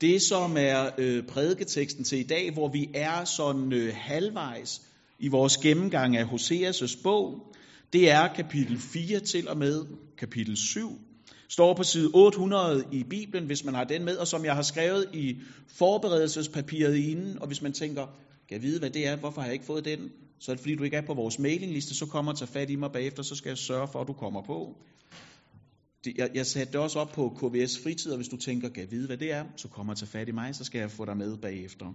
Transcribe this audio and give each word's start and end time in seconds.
Det, 0.00 0.22
som 0.22 0.56
er 0.56 0.90
øh, 0.98 1.26
prædiketeksten 1.26 2.04
til 2.04 2.18
i 2.18 2.22
dag, 2.22 2.52
hvor 2.52 2.68
vi 2.68 2.90
er 2.94 3.24
sådan 3.24 3.72
øh, 3.72 3.94
halvvejs 3.96 4.82
i 5.18 5.28
vores 5.28 5.56
gennemgang 5.56 6.16
af 6.16 6.24
Hoseas' 6.24 7.02
bog, 7.02 7.54
det 7.92 8.10
er 8.10 8.34
kapitel 8.34 8.78
4 8.78 9.20
til 9.20 9.48
og 9.48 9.58
med 9.58 9.84
kapitel 10.18 10.56
7. 10.56 10.98
Står 11.48 11.74
på 11.74 11.82
side 11.82 12.10
800 12.14 12.84
i 12.92 13.04
Bibelen, 13.10 13.46
hvis 13.46 13.64
man 13.64 13.74
har 13.74 13.84
den 13.84 14.04
med, 14.04 14.16
og 14.16 14.26
som 14.26 14.44
jeg 14.44 14.54
har 14.54 14.62
skrevet 14.62 15.06
i 15.14 15.36
forberedelsespapiret 15.68 16.96
inden, 16.96 17.38
og 17.38 17.46
hvis 17.46 17.62
man 17.62 17.72
tænker, 17.72 18.06
kan 18.48 18.54
jeg 18.54 18.62
vide, 18.62 18.78
hvad 18.78 18.90
det 18.90 19.06
er, 19.06 19.16
hvorfor 19.16 19.40
har 19.40 19.48
jeg 19.48 19.54
ikke 19.54 19.66
fået 19.66 19.84
den? 19.84 20.10
Så 20.40 20.50
er 20.50 20.54
det 20.54 20.60
fordi, 20.60 20.74
du 20.74 20.84
ikke 20.84 20.96
er 20.96 21.06
på 21.06 21.14
vores 21.14 21.38
mailingliste, 21.38 21.94
så 21.94 22.06
kommer 22.06 22.32
og 22.32 22.38
tager 22.38 22.52
fat 22.52 22.70
i 22.70 22.76
mig 22.76 22.92
bagefter, 22.92 23.22
så 23.22 23.34
skal 23.34 23.50
jeg 23.50 23.58
sørge 23.58 23.88
for, 23.92 24.00
at 24.00 24.08
du 24.08 24.12
kommer 24.12 24.42
på. 24.42 24.76
Jeg, 26.06 26.30
jeg 26.34 26.46
satte 26.46 26.72
det 26.72 26.80
også 26.80 26.98
op 26.98 27.12
på 27.12 27.28
KVS 27.28 27.78
fritid, 27.82 28.10
og 28.10 28.16
hvis 28.16 28.28
du 28.28 28.36
tænker, 28.36 28.68
kan 28.68 28.82
jeg 28.82 28.90
vide, 28.90 29.06
hvad 29.06 29.16
det 29.16 29.32
er, 29.32 29.44
så 29.56 29.68
kommer 29.68 29.92
og 29.92 29.98
tage 29.98 30.08
fat 30.08 30.28
i 30.28 30.32
mig, 30.32 30.54
så 30.54 30.64
skal 30.64 30.78
jeg 30.78 30.90
få 30.90 31.04
dig 31.04 31.16
med 31.16 31.36
bagefter. 31.36 31.86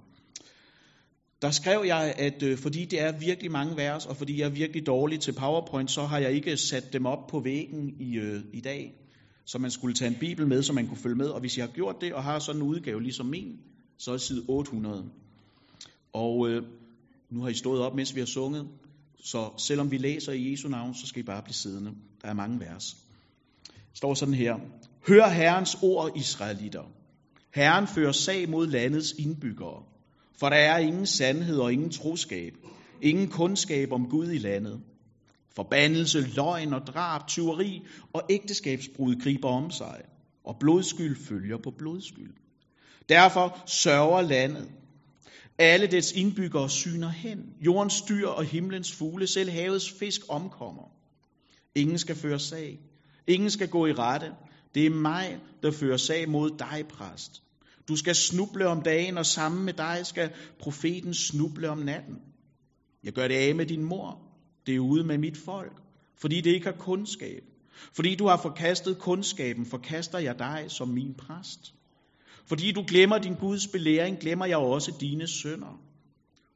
Der 1.42 1.52
skrev 1.52 1.84
jeg, 1.86 2.14
at 2.18 2.44
øh, 2.44 2.58
fordi 2.58 2.86
det 2.86 3.02
er 3.02 3.12
virkelig 3.20 3.52
mange 3.52 3.78
vers, 3.78 4.06
og 4.06 4.18
fordi 4.18 4.40
jeg 4.40 4.46
er 4.46 4.50
virkelig 4.50 4.86
dårlig 4.86 5.20
til 5.20 5.32
PowerPoint, 5.32 5.92
så 5.92 6.02
har 6.04 6.20
jeg 6.20 6.32
ikke 6.32 6.58
sat 6.58 6.94
dem 6.94 7.06
op 7.06 7.28
på 7.28 7.40
væggen 7.40 7.96
i, 8.00 8.18
øh, 8.18 8.42
i 8.54 8.62
dag, 8.62 8.94
så 9.46 9.58
man 9.58 9.72
skulle 9.72 9.96
tage 9.96 10.12
en 10.12 10.20
bibel 10.20 10.48
med, 10.48 10.64
så 10.64 10.74
man 10.74 10.88
kunne 10.88 10.98
følge 10.98 11.16
med. 11.16 11.28
Og 11.28 11.40
hvis 11.40 11.58
jeg 11.58 11.66
har 11.66 11.74
gjort 11.74 11.96
det, 12.02 12.14
og 12.14 12.24
har 12.24 12.40
sådan 12.40 12.62
en 12.62 12.68
udgave 12.68 13.02
ligesom 13.02 13.26
min, 13.26 13.60
så 13.98 14.14
er 14.14 14.18
side 14.18 14.46
800. 14.48 15.10
Og 16.14 16.50
øh, 16.50 16.64
nu 17.30 17.42
har 17.42 17.50
I 17.50 17.54
stået 17.54 17.82
op, 17.82 17.96
mens 17.96 18.16
vi 18.16 18.20
har 18.20 18.26
sunget, 18.26 18.68
så 19.20 19.50
selvom 19.58 19.92
vi 19.92 19.98
læser 19.98 20.32
i 20.32 20.52
Jesu 20.52 20.68
navn, 20.68 20.94
så 20.96 21.08
skal 21.08 21.20
I 21.20 21.26
bare 21.26 21.42
blive 21.42 21.54
siddende. 21.54 21.92
Der 22.22 22.28
er 22.28 22.34
mange 22.34 22.60
vers. 22.60 23.03
Står 23.96 24.14
sådan 24.14 24.34
her. 24.34 24.56
Hør 25.08 25.28
Herrens 25.28 25.78
ord, 25.82 26.12
Israelitter. 26.18 26.84
Herren 27.54 27.88
fører 27.88 28.12
sag 28.12 28.50
mod 28.50 28.68
landets 28.68 29.14
indbyggere. 29.20 29.84
For 30.40 30.50
der 30.50 30.56
er 30.56 30.78
ingen 30.78 31.06
sandhed 31.06 31.58
og 31.60 31.74
ingen 31.74 31.90
troskab. 31.90 32.54
Ingen 33.02 33.28
kundskab 33.28 33.92
om 33.92 34.10
Gud 34.10 34.32
i 34.32 34.38
landet. 34.38 34.82
Forbandelse, 35.56 36.22
løgn 36.22 36.74
og 36.74 36.88
drab, 36.88 37.28
tyveri 37.28 37.82
og 38.14 38.24
ægteskabsbrud 38.30 39.16
griber 39.24 39.50
om 39.50 39.72
sig. 39.72 40.02
Og 40.44 40.56
blodskyld 40.60 41.16
følger 41.16 41.58
på 41.58 41.72
blodskyld. 41.72 42.34
Derfor 43.10 43.64
sørger 43.66 44.22
landet. 44.22 44.70
Alle 45.58 45.88
dets 45.88 46.12
indbyggere 46.12 46.70
syner 46.70 47.10
hen. 47.10 47.40
Jordens 47.66 48.02
dyr 48.02 48.28
og 48.28 48.46
himlens 48.46 48.92
fugle, 48.92 49.28
selv 49.28 49.50
havets 49.50 49.92
fisk 49.92 50.22
omkommer. 50.30 50.92
Ingen 51.76 51.98
skal 51.98 52.16
føre 52.16 52.40
sag. 52.40 52.80
Ingen 53.28 53.50
skal 53.50 53.70
gå 53.70 53.86
i 53.86 53.94
rette. 53.94 54.32
Det 54.76 54.86
er 54.86 54.90
mig, 54.90 55.40
der 55.64 55.72
fører 55.72 55.98
sag 55.98 56.30
mod 56.30 56.50
dig, 56.60 56.84
præst. 56.90 57.44
Du 57.88 57.96
skal 57.96 58.16
snuble 58.16 58.68
om 58.68 58.82
dagen, 58.82 59.18
og 59.18 59.26
sammen 59.26 59.66
med 59.66 59.74
dig 59.74 60.00
skal 60.04 60.32
profeten 60.60 61.14
snuble 61.14 61.70
om 61.70 61.78
natten. 61.78 62.16
Jeg 63.04 63.14
gør 63.14 63.28
det 63.28 63.36
af 63.36 63.56
med 63.56 63.66
din 63.66 63.84
mor. 63.84 64.22
Det 64.66 64.76
er 64.76 64.80
ude 64.80 65.04
med 65.04 65.18
mit 65.18 65.38
folk, 65.38 65.82
fordi 66.18 66.42
det 66.42 66.52
ikke 66.52 66.66
har 66.66 66.78
kundskab. 66.80 67.44
Fordi 67.96 68.16
du 68.16 68.28
har 68.28 68.38
forkastet 68.38 69.00
kundskaben, 69.00 69.66
forkaster 69.66 70.20
jeg 70.20 70.40
dig 70.40 70.66
som 70.68 70.88
min 70.88 71.14
præst. 71.14 71.74
Fordi 72.46 72.72
du 72.72 72.84
glemmer 72.88 73.18
din 73.18 73.36
Guds 73.36 73.68
belæring, 73.68 74.20
glemmer 74.20 74.46
jeg 74.46 74.58
også 74.58 74.94
dine 75.00 75.28
sønder. 75.28 75.82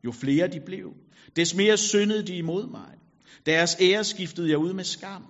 Jo 0.04 0.12
flere 0.12 0.48
de 0.48 0.60
blev, 0.66 0.94
des 1.36 1.56
mere 1.56 1.78
syndede 1.78 2.28
de 2.28 2.36
imod 2.36 2.68
mig. 2.68 2.94
Deres 3.46 3.78
ære 3.82 4.04
skiftede 4.04 4.50
jeg 4.50 4.58
ud 4.58 4.74
med 4.74 4.84
skam. 4.84 5.24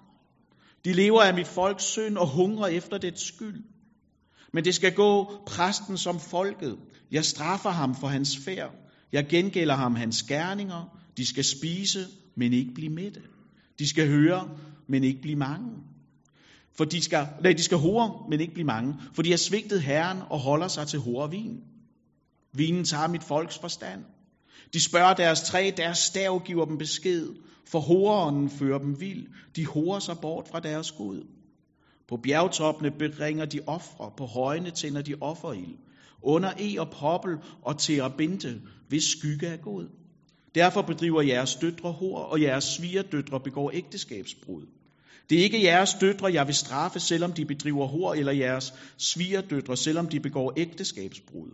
De 0.87 0.93
lever 0.93 1.21
af 1.21 1.33
mit 1.33 1.47
folks 1.47 1.83
synd 1.83 2.17
og 2.17 2.27
hungrer 2.27 2.67
efter 2.67 2.97
dets 2.97 3.27
skyld. 3.27 3.63
Men 4.53 4.65
det 4.65 4.75
skal 4.75 4.93
gå 4.93 5.41
præsten 5.47 5.97
som 5.97 6.19
folket. 6.19 6.77
Jeg 7.11 7.25
straffer 7.25 7.69
ham 7.69 7.95
for 7.95 8.07
hans 8.07 8.37
færd. 8.45 8.71
Jeg 9.11 9.27
gengælder 9.29 9.75
ham 9.75 9.95
hans 9.95 10.23
gerninger. 10.23 10.97
De 11.17 11.25
skal 11.25 11.43
spise, 11.43 11.99
men 12.35 12.53
ikke 12.53 12.73
blive 12.73 12.89
mætte. 12.89 13.21
De 13.79 13.89
skal 13.89 14.07
høre, 14.07 14.49
men 14.89 15.03
ikke 15.03 15.21
blive 15.21 15.35
mange. 15.35 15.69
For 16.77 16.85
de 16.85 17.01
skal, 17.01 17.27
nej, 17.41 17.53
de 17.53 17.63
skal 17.63 17.77
hore, 17.77 18.29
men 18.29 18.41
ikke 18.41 18.53
blive 18.53 18.67
mange. 18.67 18.95
For 19.13 19.21
de 19.21 19.29
har 19.29 19.37
svigtet 19.37 19.81
Herren 19.81 20.17
og 20.29 20.39
holder 20.39 20.67
sig 20.67 20.87
til 20.87 20.99
hore 20.99 21.29
vin. 21.29 21.63
Vinen 22.53 22.83
tager 22.83 23.07
mit 23.07 23.23
folks 23.23 23.57
forstand. 23.57 24.03
De 24.73 24.79
spørger 24.83 25.13
deres 25.13 25.41
træ, 25.41 25.71
deres 25.77 25.97
stav 25.97 26.41
giver 26.45 26.65
dem 26.65 26.77
besked. 26.77 27.29
For 27.65 27.79
horeren 27.79 28.49
fører 28.49 28.79
dem 28.79 28.99
vild. 28.99 29.27
De 29.55 29.65
horer 29.65 29.99
sig 29.99 30.15
bort 30.21 30.47
fra 30.47 30.59
deres 30.59 30.91
Gud. 30.91 31.23
På 32.07 32.17
bjergtoppene 32.17 32.91
bringer 32.91 33.45
de 33.45 33.59
ofre, 33.67 34.11
på 34.17 34.25
højene 34.25 34.71
tænder 34.71 35.01
de 35.01 35.15
offerild. 35.21 35.77
Under 36.21 36.53
e 36.59 36.79
og 36.79 36.89
poppel 36.89 37.37
og 37.61 37.77
terabinte, 37.77 38.61
hvis 38.87 39.03
skygge 39.03 39.47
er 39.47 39.57
god. 39.57 39.87
Derfor 40.55 40.81
bedriver 40.81 41.21
jeres 41.21 41.55
døtre 41.55 41.91
hår, 41.91 42.17
og 42.17 42.41
jeres 42.41 42.63
svigerdøtre 42.63 43.39
begår 43.39 43.71
ægteskabsbrud. 43.73 44.65
Det 45.29 45.39
er 45.39 45.43
ikke 45.43 45.63
jeres 45.63 45.93
døtre, 45.93 46.33
jeg 46.33 46.47
vil 46.47 46.55
straffe, 46.55 46.99
selvom 46.99 47.33
de 47.33 47.45
bedriver 47.45 47.87
hår, 47.87 48.13
eller 48.13 48.31
jeres 48.31 48.73
svigerdøtre, 48.97 49.77
selvom 49.77 50.07
de 50.07 50.19
begår 50.19 50.53
ægteskabsbrud. 50.57 51.49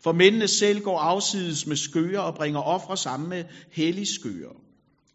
For 0.00 0.12
mændene 0.12 0.48
selv 0.48 0.80
går 0.80 0.98
afsides 0.98 1.66
med 1.66 1.76
skøer 1.76 2.20
og 2.20 2.34
bringer 2.34 2.60
ofre 2.60 2.96
sammen 2.96 3.28
med 3.28 3.44
hellige 3.72 4.06
skøer. 4.06 4.52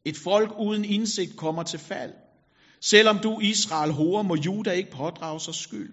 Et 0.05 0.17
folk 0.17 0.51
uden 0.59 0.85
indsigt 0.85 1.37
kommer 1.37 1.63
til 1.63 1.79
fald. 1.79 2.13
Selvom 2.81 3.19
du, 3.19 3.39
Israel, 3.39 3.91
horer, 3.91 4.23
må 4.23 4.35
Juda 4.35 4.71
ikke 4.71 4.91
pådrage 4.91 5.39
sig 5.39 5.55
skyld. 5.55 5.89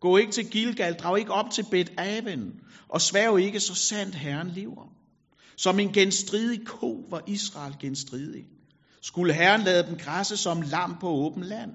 Gå 0.00 0.16
ikke 0.16 0.32
til 0.32 0.50
Gilgal, 0.50 0.94
drag 0.94 1.18
ikke 1.18 1.32
op 1.32 1.50
til 1.50 1.64
Bet 1.70 1.92
Aven, 1.98 2.60
og 2.88 3.00
sværg 3.00 3.40
ikke, 3.40 3.60
så 3.60 3.74
sandt 3.74 4.14
Herren 4.14 4.50
lever. 4.50 4.92
Som 5.56 5.78
en 5.78 5.92
genstridig 5.92 6.66
ko 6.66 7.06
var 7.10 7.22
Israel 7.26 7.74
genstridig. 7.80 8.44
Skulle 9.02 9.34
Herren 9.34 9.62
lade 9.62 9.86
dem 9.86 9.96
græsse 9.96 10.36
som 10.36 10.62
lam 10.62 10.96
på 11.00 11.08
åben 11.08 11.44
land? 11.44 11.70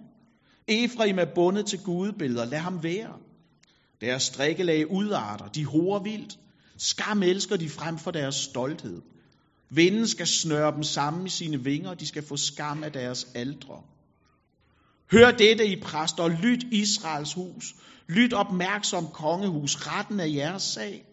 Efraim 0.68 1.20
er 1.20 1.26
bundet 1.36 1.66
til 1.66 1.80
gudebilleder, 1.84 2.46
lad 2.46 2.60
ham 2.60 2.84
være. 2.84 3.14
Deres 4.02 4.24
strikkelag 4.24 4.92
udarter, 4.92 5.48
de 5.48 5.66
horer 5.66 6.04
vildt. 6.04 6.38
Skam 6.78 7.24
elsker 7.24 7.58
de 7.58 7.70
frem 7.70 7.98
for 7.98 8.12
deres 8.12 8.36
stolthed. 8.36 9.02
Vinden 9.70 10.08
skal 10.08 10.28
snøre 10.28 10.72
dem 10.72 10.84
sammen 10.84 11.26
i 11.26 11.30
sine 11.30 11.64
vinger, 11.64 11.90
og 11.90 12.00
de 12.00 12.08
skal 12.08 12.24
få 12.24 12.38
skam 12.38 12.84
af 12.84 12.92
deres 12.92 13.28
aldre. 13.36 13.82
Hør 15.12 15.32
dette 15.32 15.68
i 15.68 15.82
præster, 15.82 16.28
lyt 16.28 16.64
Israels 16.72 17.34
hus. 17.34 17.76
Lyt 18.10 18.34
opmærksom 18.34 19.08
kongehus, 19.08 19.76
retten 19.76 20.20
af 20.20 20.30
jeres 20.30 20.64
sag. 20.64 21.06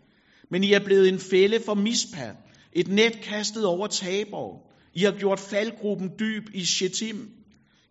Men 0.50 0.64
I 0.64 0.72
er 0.72 0.84
blevet 0.84 1.08
en 1.08 1.19
fælde 1.19 1.60
for 1.64 1.75
mispa, 1.75 2.34
et 2.72 2.88
net 2.88 3.20
kastet 3.22 3.66
over 3.66 3.86
Tabor. 3.86 4.70
I 4.94 5.02
har 5.02 5.12
gjort 5.12 5.41
faldgruppen 5.41 6.10
dyb 6.19 6.50
i 6.54 6.64
Shetim. 6.64 7.31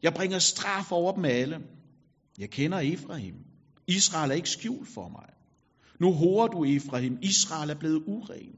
Jeg 0.03 0.13
bringer 0.13 0.39
straf 0.39 0.91
over 0.91 1.11
dem 1.11 1.25
alle. 1.25 1.59
Jeg 2.39 2.49
kender 2.49 2.79
Efraim. 2.79 3.35
Israel 3.87 4.31
er 4.31 4.35
ikke 4.35 4.49
skjult 4.49 4.87
for 4.93 5.07
mig. 5.07 5.32
Nu 5.99 6.11
horer 6.11 6.47
du 6.47 6.63
Efraim. 6.63 7.17
Israel 7.21 7.69
er 7.69 7.75
blevet 7.79 8.03
uren. 8.05 8.55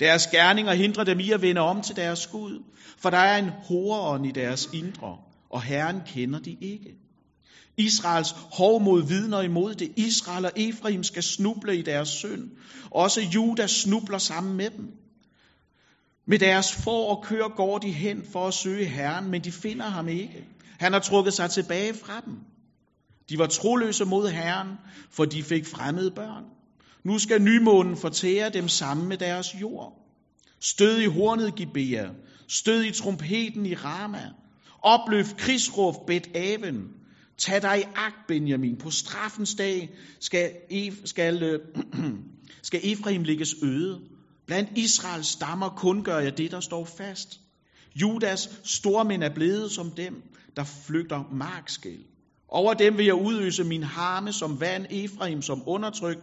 Deres 0.00 0.26
gerninger 0.26 0.72
hindrer 0.72 1.04
dem 1.04 1.20
i 1.20 1.30
at 1.30 1.42
vende 1.42 1.60
om 1.60 1.82
til 1.82 1.96
deres 1.96 2.26
Gud, 2.26 2.62
for 2.98 3.10
der 3.10 3.18
er 3.18 3.38
en 3.38 3.50
horeånd 3.50 4.26
i 4.26 4.30
deres 4.30 4.70
indre, 4.72 5.18
og 5.50 5.62
Herren 5.62 6.00
kender 6.06 6.38
de 6.38 6.56
ikke. 6.60 6.94
Israels 7.76 8.30
hovmod 8.30 9.02
vidner 9.08 9.40
imod 9.40 9.74
det. 9.74 9.92
Israel 9.96 10.44
og 10.44 10.52
Efraim 10.56 11.02
skal 11.02 11.22
snuble 11.22 11.78
i 11.78 11.82
deres 11.82 12.08
synd. 12.08 12.50
Også 12.90 13.20
Judas 13.20 13.70
snubler 13.70 14.18
sammen 14.18 14.56
med 14.56 14.70
dem. 14.70 14.88
Med 16.26 16.38
deres 16.38 16.72
får 16.72 17.16
og 17.16 17.24
køer 17.24 17.56
går 17.56 17.78
de 17.78 17.92
hen 17.92 18.24
for 18.32 18.48
at 18.48 18.54
søge 18.54 18.84
Herren, 18.84 19.30
men 19.30 19.44
de 19.44 19.52
finder 19.52 19.86
ham 19.86 20.08
ikke. 20.08 20.44
Han 20.78 20.92
har 20.92 21.00
trukket 21.00 21.34
sig 21.34 21.50
tilbage 21.50 21.94
fra 21.94 22.20
dem. 22.20 22.34
De 23.28 23.38
var 23.38 23.46
troløse 23.46 24.04
mod 24.04 24.28
Herren, 24.28 24.68
for 25.10 25.24
de 25.24 25.42
fik 25.42 25.66
fremmede 25.66 26.10
børn. 26.10 26.44
Nu 27.04 27.18
skal 27.18 27.42
nymånen 27.42 27.96
fortære 27.96 28.50
dem 28.50 28.68
sammen 28.68 29.08
med 29.08 29.18
deres 29.18 29.54
jord. 29.60 30.04
Stød 30.60 30.98
i 30.98 31.06
hornet 31.06 31.54
Gibea, 31.54 32.08
stød 32.48 32.84
i 32.84 32.90
trompeten 32.90 33.66
i 33.66 33.74
Rama, 33.74 34.30
opløft 34.82 35.36
krigsråb 35.36 35.94
Bet 36.06 36.30
Aven, 36.34 36.88
tag 37.38 37.62
dig 37.62 37.80
i 37.80 37.84
agt, 37.94 38.26
Benjamin, 38.28 38.76
på 38.76 38.90
straffens 38.90 39.54
dag 39.54 39.90
skal, 40.20 40.52
e, 40.70 40.92
skal, 41.04 41.42
øh, 41.42 41.60
skal 42.62 42.80
Efraim 42.92 43.22
ligges 43.22 43.54
øde. 43.62 44.00
Blandt 44.46 44.78
Israels 44.78 45.26
stammer 45.26 45.68
kun 45.68 46.04
gør 46.04 46.18
jeg 46.18 46.38
det, 46.38 46.50
der 46.50 46.60
står 46.60 46.84
fast. 46.84 47.40
Judas 47.94 48.50
stormænd 48.64 49.24
er 49.24 49.34
blevet 49.34 49.70
som 49.70 49.90
dem, 49.90 50.22
der 50.56 50.64
flygter 50.64 51.22
markskæld. 51.32 52.04
Over 52.54 52.74
dem 52.74 52.98
vil 52.98 53.04
jeg 53.04 53.14
udøse 53.14 53.64
min 53.64 53.82
harme 53.82 54.32
som 54.32 54.60
vand, 54.60 54.86
Efraim 54.90 55.42
som 55.42 55.62
undertryk, 55.66 56.18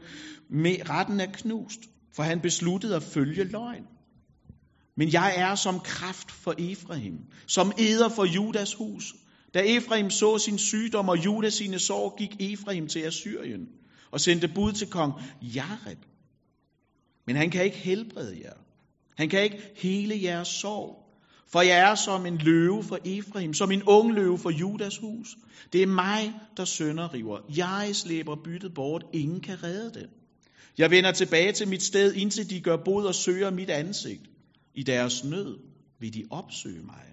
med 0.50 0.90
retten 0.90 1.20
er 1.20 1.26
knust, 1.34 1.80
for 2.16 2.24
han 2.24 2.42
besluttede 2.42 2.96
at 2.96 3.04
følge 3.04 3.44
løgn. 3.44 3.84
Men 4.98 5.14
jeg 5.14 5.34
er 5.38 5.56
som 5.56 5.80
kraft 5.80 6.32
for 6.32 6.56
Efraim, 6.58 7.18
som 7.48 7.72
æder 7.80 8.10
for 8.10 8.26
Judas 8.26 8.74
hus. 8.74 9.16
Da 9.54 9.60
Efraim 9.60 10.10
så 10.10 10.38
sin 10.38 10.58
sygdom 10.58 11.10
og 11.10 11.26
Judas 11.26 11.54
sine 11.54 11.80
sår, 11.80 12.16
gik 12.18 12.54
Efraim 12.54 12.88
til 12.88 13.00
Assyrien. 13.00 13.68
og 14.12 14.22
sendte 14.22 14.48
bud 14.48 14.72
til 14.72 14.90
kong 14.90 15.14
Jareb. 15.42 16.00
Men 17.28 17.36
han 17.36 17.50
kan 17.50 17.66
ikke 17.66 17.78
helbrede 17.78 18.42
jer. 18.44 18.54
Han 19.18 19.30
kan 19.30 19.44
ikke 19.44 19.72
hele 19.76 20.24
jeres 20.24 20.48
sorg. 20.48 21.01
For 21.52 21.62
jeg 21.62 21.80
er 21.80 21.96
som 21.96 22.26
en 22.26 22.38
løve 22.38 22.84
for 22.84 23.00
Efraim, 23.06 23.54
som 23.54 23.72
en 23.72 23.84
ung 23.84 24.14
løve 24.14 24.38
for 24.38 24.50
Judas 24.50 24.98
hus. 24.98 25.38
Det 25.74 25.84
er 25.84 25.88
mig, 25.88 26.34
der 26.58 26.66
sønder 26.66 27.14
river. 27.14 27.40
Jeg 27.58 27.90
slæber 27.94 28.36
byttet 28.44 28.74
bort. 28.74 29.04
Ingen 29.14 29.42
kan 29.42 29.64
redde 29.64 30.00
det. 30.00 30.10
Jeg 30.78 30.92
vender 30.92 31.12
tilbage 31.12 31.52
til 31.52 31.68
mit 31.68 31.84
sted, 31.84 32.14
indtil 32.14 32.50
de 32.50 32.62
gør 32.62 32.78
bod 32.86 33.06
og 33.06 33.16
søger 33.16 33.50
mit 33.50 33.70
ansigt. 33.70 34.22
I 34.76 34.84
deres 34.84 35.24
nød 35.24 35.58
vil 36.00 36.14
de 36.14 36.24
opsøge 36.30 36.84
mig. 36.84 37.04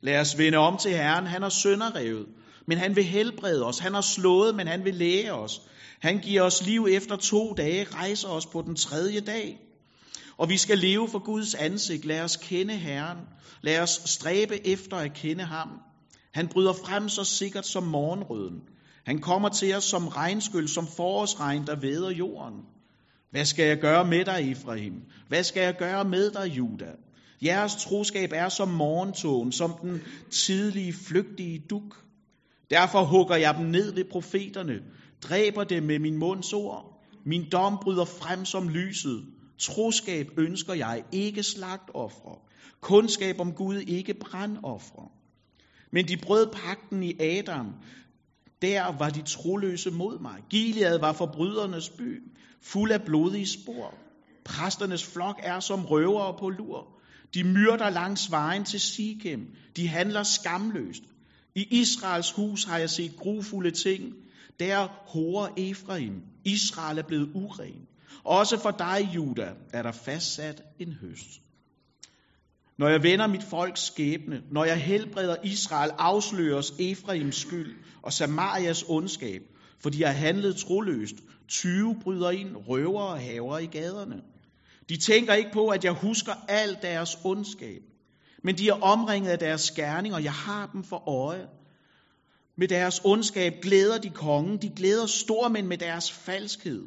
Lad 0.00 0.20
os 0.20 0.38
vende 0.38 0.58
om 0.58 0.78
til 0.78 0.90
Herren. 0.90 1.26
Han 1.26 1.42
har 1.42 1.48
sønderrevet, 1.48 2.26
men 2.66 2.78
han 2.78 2.96
vil 2.96 3.04
helbrede 3.04 3.66
os. 3.66 3.78
Han 3.78 3.94
har 3.94 4.00
slået, 4.00 4.54
men 4.54 4.66
han 4.66 4.84
vil 4.84 4.94
læge 4.94 5.32
os. 5.32 5.60
Han 6.00 6.18
giver 6.18 6.42
os 6.42 6.66
liv 6.66 6.86
efter 6.90 7.16
to 7.16 7.52
dage, 7.52 7.84
rejser 7.84 8.28
os 8.28 8.46
på 8.46 8.62
den 8.62 8.76
tredje 8.76 9.20
dag. 9.20 9.58
Og 10.36 10.48
vi 10.48 10.56
skal 10.56 10.78
leve 10.78 11.08
for 11.08 11.18
Guds 11.18 11.54
ansigt. 11.54 12.04
Lad 12.04 12.20
os 12.20 12.36
kende 12.36 12.74
Herren. 12.74 13.18
Lad 13.62 13.80
os 13.80 14.00
stræbe 14.04 14.66
efter 14.66 14.96
at 14.96 15.14
kende 15.14 15.44
ham. 15.44 15.68
Han 16.34 16.48
bryder 16.48 16.72
frem 16.72 17.08
så 17.08 17.24
sikkert 17.24 17.66
som 17.66 17.82
morgenrøden. 17.82 18.60
Han 19.06 19.18
kommer 19.18 19.48
til 19.48 19.74
os 19.74 19.84
som 19.84 20.08
regnskyld, 20.08 20.68
som 20.68 20.86
forårsregn, 20.86 21.66
der 21.66 21.80
væder 21.80 22.10
jorden. 22.10 22.60
Hvad 23.30 23.44
skal 23.44 23.64
jeg 23.66 23.78
gøre 23.78 24.04
med 24.04 24.24
dig, 24.24 24.50
Efraim? 24.50 25.02
Hvad 25.28 25.44
skal 25.44 25.62
jeg 25.62 25.76
gøre 25.78 26.04
med 26.04 26.30
dig, 26.30 26.46
Juda? 26.56 26.92
Jeres 27.42 27.76
troskab 27.76 28.30
er 28.32 28.48
som 28.48 28.68
morgentogen, 28.68 29.52
som 29.52 29.74
den 29.82 30.02
tidlige, 30.30 30.92
flygtige 30.92 31.62
duk. 31.70 32.04
Derfor 32.70 33.04
hugger 33.04 33.36
jeg 33.36 33.54
dem 33.58 33.66
ned 33.66 33.94
ved 33.94 34.04
profeterne, 34.04 34.80
dræber 35.22 35.64
dem 35.64 35.82
med 35.82 35.98
min 35.98 36.18
munds 36.18 36.52
ord. 36.52 37.02
Min 37.26 37.50
dom 37.52 37.78
bryder 37.82 38.04
frem 38.04 38.44
som 38.44 38.68
lyset. 38.68 39.24
Troskab 39.58 40.26
ønsker 40.38 40.74
jeg 40.74 41.04
ikke 41.12 41.42
slagtoffre. 41.42 42.38
Kundskab 42.80 43.40
om 43.40 43.52
Gud 43.52 43.76
ikke 43.76 44.14
brandoffre. 44.14 45.08
Men 45.92 46.08
de 46.08 46.16
brød 46.16 46.46
pakten 46.52 47.02
i 47.02 47.20
Adam. 47.20 47.74
Der 48.62 48.98
var 48.98 49.10
de 49.10 49.22
troløse 49.22 49.90
mod 49.90 50.18
mig. 50.18 50.42
Gilead 50.50 50.98
var 50.98 51.12
forbrydernes 51.12 51.88
by, 51.88 52.22
fuld 52.62 52.92
af 52.92 53.02
blodige 53.02 53.46
spor. 53.46 53.94
Præsternes 54.44 55.04
flok 55.04 55.40
er 55.42 55.60
som 55.60 55.84
røvere 55.84 56.38
på 56.38 56.48
lur. 56.48 56.88
De 57.34 57.44
myrder 57.44 57.90
langs 57.90 58.30
vejen 58.30 58.64
til 58.64 58.80
Sikem. 58.80 59.40
De 59.76 59.88
handler 59.88 60.22
skamløst. 60.22 61.02
I 61.54 61.62
Israels 61.70 62.32
hus 62.32 62.64
har 62.64 62.78
jeg 62.78 62.90
set 62.90 63.16
grufulde 63.16 63.70
ting. 63.70 64.14
Der 64.60 64.88
horer 65.06 65.48
Efraim. 65.56 66.22
Israel 66.44 66.98
er 66.98 67.02
blevet 67.02 67.30
uren. 67.34 67.86
Også 68.24 68.58
for 68.58 68.70
dig, 68.70 69.10
Juda, 69.14 69.52
er 69.72 69.82
der 69.82 69.92
fastsat 69.92 70.62
en 70.78 70.92
høst. 70.92 71.40
Når 72.78 72.88
jeg 72.88 73.02
vender 73.02 73.26
mit 73.26 73.42
folks 73.42 73.80
skæbne, 73.80 74.42
når 74.50 74.64
jeg 74.64 74.76
helbreder 74.82 75.36
Israel, 75.44 75.90
afsløres 75.98 76.72
Efraims 76.78 77.36
skyld 77.36 77.76
og 78.02 78.12
Samarias 78.12 78.84
ondskab, 78.88 79.40
for 79.82 79.90
de 79.90 80.04
har 80.04 80.12
handlet 80.12 80.56
troløst. 80.56 81.14
20 81.48 81.96
bryder 82.02 82.30
ind, 82.30 82.56
røver 82.68 83.02
og 83.02 83.20
haver 83.20 83.58
i 83.58 83.66
gaderne. 83.66 84.22
De 84.88 84.96
tænker 84.96 85.34
ikke 85.34 85.50
på, 85.52 85.68
at 85.68 85.84
jeg 85.84 85.92
husker 85.92 86.32
al 86.48 86.78
deres 86.82 87.18
ondskab, 87.24 87.82
men 88.44 88.58
de 88.58 88.68
er 88.68 88.82
omringet 88.82 89.30
af 89.30 89.38
deres 89.38 89.60
skærning, 89.60 90.14
og 90.14 90.24
jeg 90.24 90.32
har 90.32 90.70
dem 90.72 90.84
for 90.84 91.08
øje. 91.08 91.46
Med 92.56 92.68
deres 92.68 93.00
ondskab 93.04 93.52
glæder 93.62 93.98
de 93.98 94.10
kongen, 94.10 94.62
de 94.62 94.70
glæder 94.76 95.06
stormænd 95.06 95.66
med 95.66 95.78
deres 95.78 96.12
falskhed. 96.12 96.82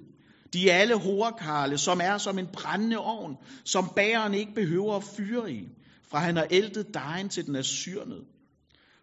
De 0.53 0.69
er 0.69 0.77
alle 0.77 0.99
horkarle, 0.99 1.77
som 1.77 2.01
er 2.03 2.17
som 2.17 2.39
en 2.39 2.47
brændende 2.53 2.97
ovn, 2.97 3.35
som 3.65 3.91
bæren 3.95 4.33
ikke 4.33 4.53
behøver 4.53 4.95
at 4.95 5.03
fyre 5.03 5.51
i, 5.51 5.67
fra 6.09 6.19
han 6.19 6.35
har 6.35 6.47
æltet 6.51 6.93
dejen 6.93 7.29
til 7.29 7.45
den 7.45 7.55
er 7.55 7.61
syrnet. 7.61 8.25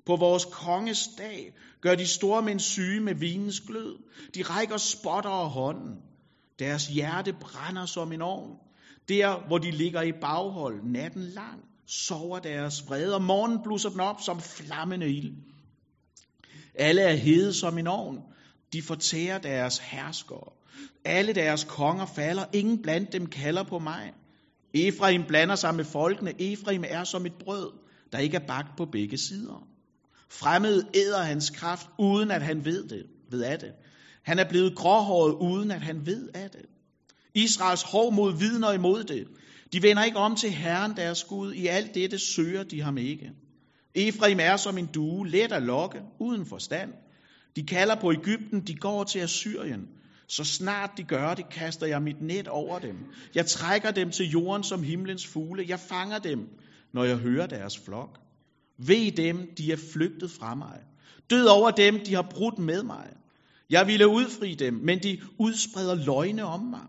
På 0.07 0.17
vores 0.17 0.45
konges 0.45 1.09
dag 1.19 1.53
gør 1.81 1.95
de 1.95 2.07
store 2.07 2.43
mænd 2.43 2.61
syge 2.61 3.01
med 3.01 3.15
vinens 3.15 3.61
glød. 3.61 3.97
De 4.35 4.43
rækker 4.43 4.77
spotter 4.77 5.31
og 5.31 5.51
hånden. 5.51 5.97
Deres 6.59 6.87
hjerte 6.87 7.33
brænder 7.33 7.87
som 7.87 8.13
en 8.13 8.23
ovn. 8.23 8.57
Der, 9.09 9.47
hvor 9.47 9.59
de 9.59 9.71
ligger 9.71 10.03
i 10.03 10.13
baghold 10.13 10.83
natten 10.85 11.23
lang, 11.23 11.61
sover 11.87 12.39
deres 12.39 12.89
vrede, 12.89 13.15
og 13.15 13.23
morgen 13.23 13.63
blusser 13.65 13.91
den 13.91 14.01
op 14.01 14.21
som 14.21 14.41
flammende 14.41 15.11
ild. 15.11 15.35
Alle 16.75 17.03
er 17.03 17.15
hede 17.15 17.55
som 17.55 17.79
en 17.79 17.87
ovn. 17.87 18.19
De 18.73 18.83
fortærer 18.83 19.39
deres 19.39 19.79
herskere. 19.79 20.53
Alle 21.05 21.33
deres 21.33 21.65
konger 21.65 22.07
falder. 22.07 22.45
Ingen 22.53 22.83
blandt 22.83 23.13
dem 23.13 23.27
kalder 23.27 23.63
på 23.63 23.79
mig. 23.79 24.13
Efraim 24.75 25.25
blander 25.29 25.55
sig 25.55 25.75
med 25.75 25.85
folkene. 25.85 26.43
Efraim 26.43 26.85
er 26.89 27.05
som 27.05 27.27
et 27.27 27.35
brød, 27.45 27.73
der 28.13 28.19
ikke 28.19 28.37
er 28.37 28.47
bagt 28.47 28.77
på 28.77 28.85
begge 28.93 29.19
sider. 29.19 29.69
Fremmed 30.31 30.83
æder 30.95 31.23
hans 31.23 31.51
kraft, 31.51 31.87
uden 31.99 32.31
at 32.31 32.43
han 32.43 32.65
ved 32.65 32.89
det, 32.89 33.07
ved 33.31 33.43
af 33.43 33.59
det. 33.59 33.73
Han 34.25 34.39
er 34.39 34.49
blevet 34.49 34.77
gråhåret, 34.77 35.35
uden 35.35 35.71
at 35.71 35.81
han 35.81 36.07
ved 36.07 36.29
af 36.35 36.51
det. 36.51 36.67
Israels 37.35 37.83
hård 37.83 38.15
mod 38.15 38.39
vidner 38.39 38.73
imod 38.73 39.05
det. 39.05 39.27
De 39.73 39.83
vender 39.83 40.05
ikke 40.05 40.19
om 40.19 40.37
til 40.37 40.51
Herren 40.51 40.97
deres 40.97 41.25
Gud. 41.25 41.53
I 41.53 41.67
alt 41.67 41.95
dette 41.95 42.19
søger 42.19 42.63
de 42.63 42.83
ham 42.83 42.99
ikke. 42.99 43.31
Efraim 43.95 44.39
er 44.41 44.57
som 44.57 44.79
en 44.79 44.87
due, 44.87 45.29
let 45.29 45.53
at 45.53 45.63
lokke, 45.63 46.01
uden 46.21 46.47
forstand. 46.47 46.93
De 47.57 47.63
kalder 47.63 47.95
på 47.95 48.13
Ægypten, 48.13 48.61
de 48.67 48.75
går 48.75 49.05
til 49.05 49.19
Assyrien. 49.19 49.89
Så 50.35 50.45
snart 50.45 50.91
de 50.97 51.03
gør 51.03 51.35
det, 51.35 51.49
kaster 51.49 51.87
jeg 51.87 52.03
mit 52.03 52.23
net 52.23 52.49
over 52.49 52.79
dem. 52.79 52.97
Jeg 53.35 53.47
trækker 53.47 53.91
dem 53.91 54.11
til 54.11 54.31
jorden 54.31 54.63
som 54.63 54.83
himlens 54.83 55.27
fugle. 55.27 55.65
Jeg 55.69 55.81
fanger 55.81 56.19
dem, 56.19 56.49
når 56.93 57.05
jeg 57.05 57.17
hører 57.17 57.47
deres 57.47 57.79
flok. 57.79 58.19
Ved 58.79 59.13
dem, 59.13 59.55
de 59.59 59.73
er 59.73 59.77
flygtet 59.93 60.31
fra 60.31 60.55
mig. 60.55 60.79
Død 61.31 61.47
over 61.47 61.71
dem, 61.71 62.05
de 62.07 62.15
har 62.15 62.27
brudt 62.31 62.59
med 62.59 62.83
mig. 62.83 63.09
Jeg 63.71 63.87
ville 63.87 64.09
udfri 64.09 64.55
dem, 64.55 64.75
men 64.75 65.03
de 65.03 65.21
udspreder 65.39 65.95
løgne 65.95 66.45
om 66.45 66.61
mig. 66.61 66.87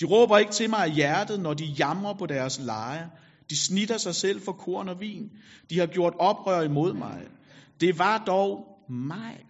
De 0.00 0.04
råber 0.04 0.38
ikke 0.38 0.52
til 0.52 0.70
mig 0.70 0.78
af 0.78 0.92
hjertet, 0.92 1.40
når 1.40 1.54
de 1.54 1.64
jamrer 1.64 2.14
på 2.14 2.26
deres 2.26 2.60
leje. 2.60 3.10
De 3.50 3.56
snitter 3.56 3.98
sig 3.98 4.14
selv 4.14 4.40
for 4.40 4.52
korn 4.52 4.88
og 4.88 5.00
vin. 5.00 5.30
De 5.70 5.78
har 5.78 5.86
gjort 5.86 6.14
oprør 6.18 6.62
imod 6.62 6.92
mig. 6.92 7.22
Det 7.80 7.98
var 7.98 8.24
dog 8.26 8.66
mig, 8.88 9.45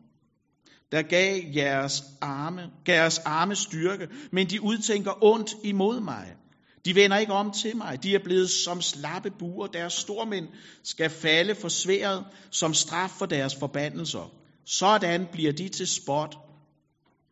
der 0.92 1.02
gav 1.02 1.42
jeres 1.54 2.02
arme, 2.20 2.70
jeres 2.88 3.18
arme 3.18 3.56
styrke, 3.56 4.08
men 4.32 4.50
de 4.50 4.62
udtænker 4.62 5.24
ondt 5.24 5.50
imod 5.64 6.00
mig. 6.00 6.36
De 6.84 6.94
vender 6.94 7.16
ikke 7.16 7.32
om 7.32 7.52
til 7.52 7.76
mig. 7.76 8.02
De 8.02 8.14
er 8.14 8.24
blevet 8.24 8.50
som 8.50 8.80
slappe 8.80 9.30
buer. 9.38 9.66
Deres 9.66 9.92
stormænd 9.92 10.48
skal 10.82 11.10
falde 11.10 11.54
for 11.54 11.68
sværet 11.68 12.24
som 12.50 12.74
straf 12.74 13.10
for 13.10 13.26
deres 13.26 13.56
forbandelser. 13.56 14.32
Sådan 14.64 15.26
bliver 15.32 15.52
de 15.52 15.68
til 15.68 15.86
spot 15.86 16.38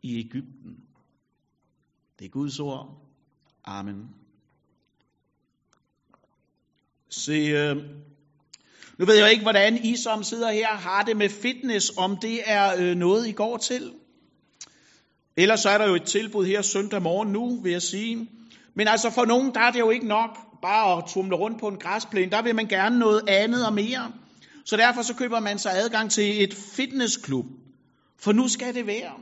i 0.03 0.19
Ægypten. 0.19 0.75
Det 2.19 2.25
er 2.25 2.29
Guds 2.29 2.59
ord. 2.59 3.01
Amen. 3.65 4.09
Se, 7.09 7.31
øh, 7.31 7.75
nu 8.99 9.05
ved 9.05 9.15
jeg 9.15 9.31
ikke, 9.31 9.41
hvordan 9.41 9.85
I 9.85 9.95
som 9.95 10.23
sidder 10.23 10.51
her 10.51 10.67
har 10.67 11.03
det 11.03 11.17
med 11.17 11.29
fitness, 11.29 11.91
om 11.97 12.17
det 12.17 12.39
er 12.45 12.73
øh, 12.77 12.95
noget, 12.95 13.27
I 13.27 13.31
går 13.31 13.57
til. 13.57 13.91
Ellers 15.37 15.59
så 15.59 15.69
er 15.69 15.77
der 15.77 15.87
jo 15.87 15.95
et 15.95 16.03
tilbud 16.03 16.45
her 16.45 16.61
søndag 16.61 17.01
morgen 17.01 17.31
nu, 17.31 17.59
vil 17.61 17.71
jeg 17.71 17.81
sige. 17.81 18.29
Men 18.75 18.87
altså 18.87 19.09
for 19.09 19.25
nogen, 19.25 19.53
der 19.53 19.59
er 19.59 19.71
det 19.71 19.79
jo 19.79 19.89
ikke 19.89 20.07
nok 20.07 20.37
bare 20.61 20.97
at 20.97 21.03
tumle 21.07 21.35
rundt 21.35 21.59
på 21.59 21.67
en 21.67 21.77
græsplæne. 21.77 22.31
Der 22.31 22.41
vil 22.41 22.55
man 22.55 22.67
gerne 22.67 22.99
noget 22.99 23.29
andet 23.29 23.65
og 23.65 23.73
mere. 23.73 24.11
Så 24.65 24.77
derfor 24.77 25.01
så 25.01 25.13
køber 25.15 25.39
man 25.39 25.59
sig 25.59 25.71
adgang 25.75 26.11
til 26.11 26.43
et 26.43 26.53
fitnessklub. 26.53 27.45
For 28.19 28.31
nu 28.31 28.47
skal 28.47 28.75
det 28.75 28.87
være. 28.87 29.13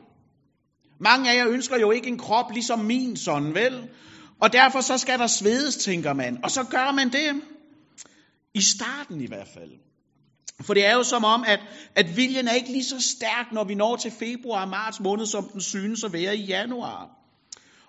Mange 1.00 1.32
af 1.32 1.38
jer 1.38 1.48
ønsker 1.48 1.80
jo 1.80 1.92
ikke 1.92 2.08
en 2.08 2.18
krop 2.18 2.51
ligesom 2.51 2.80
min, 2.80 3.18
sådan 3.18 3.53
vel? 3.53 3.89
Og 4.39 4.53
derfor 4.53 4.82
så 4.82 4.98
skal 4.98 5.20
der 5.20 5.27
svedes, 5.27 5.77
tænker 5.77 6.13
man. 6.13 6.39
Og 6.44 6.51
så 6.51 6.63
gør 6.63 6.92
man 6.92 7.10
det. 7.10 7.42
I 8.53 8.62
starten 8.62 9.22
i 9.22 9.27
hvert 9.27 9.48
fald. 9.48 9.72
For 10.62 10.74
det 10.74 10.86
er 10.86 10.93
jo 10.93 11.03
som 11.03 11.24
om, 11.24 11.43
at, 11.48 11.60
at 11.95 12.17
viljen 12.17 12.48
er 12.48 12.53
ikke 12.53 12.72
lige 12.72 12.83
så 12.83 13.01
stærk, 13.01 13.51
når 13.51 13.63
vi 13.63 13.75
når 13.75 13.95
til 13.95 14.12
februar 14.12 14.62
og 14.62 14.69
marts 14.69 15.00
måned, 15.00 15.25
som 15.25 15.50
den 15.50 15.62
synes 15.62 16.03
at 16.03 16.13
være 16.13 16.38
i 16.38 16.45
januar. 16.45 17.10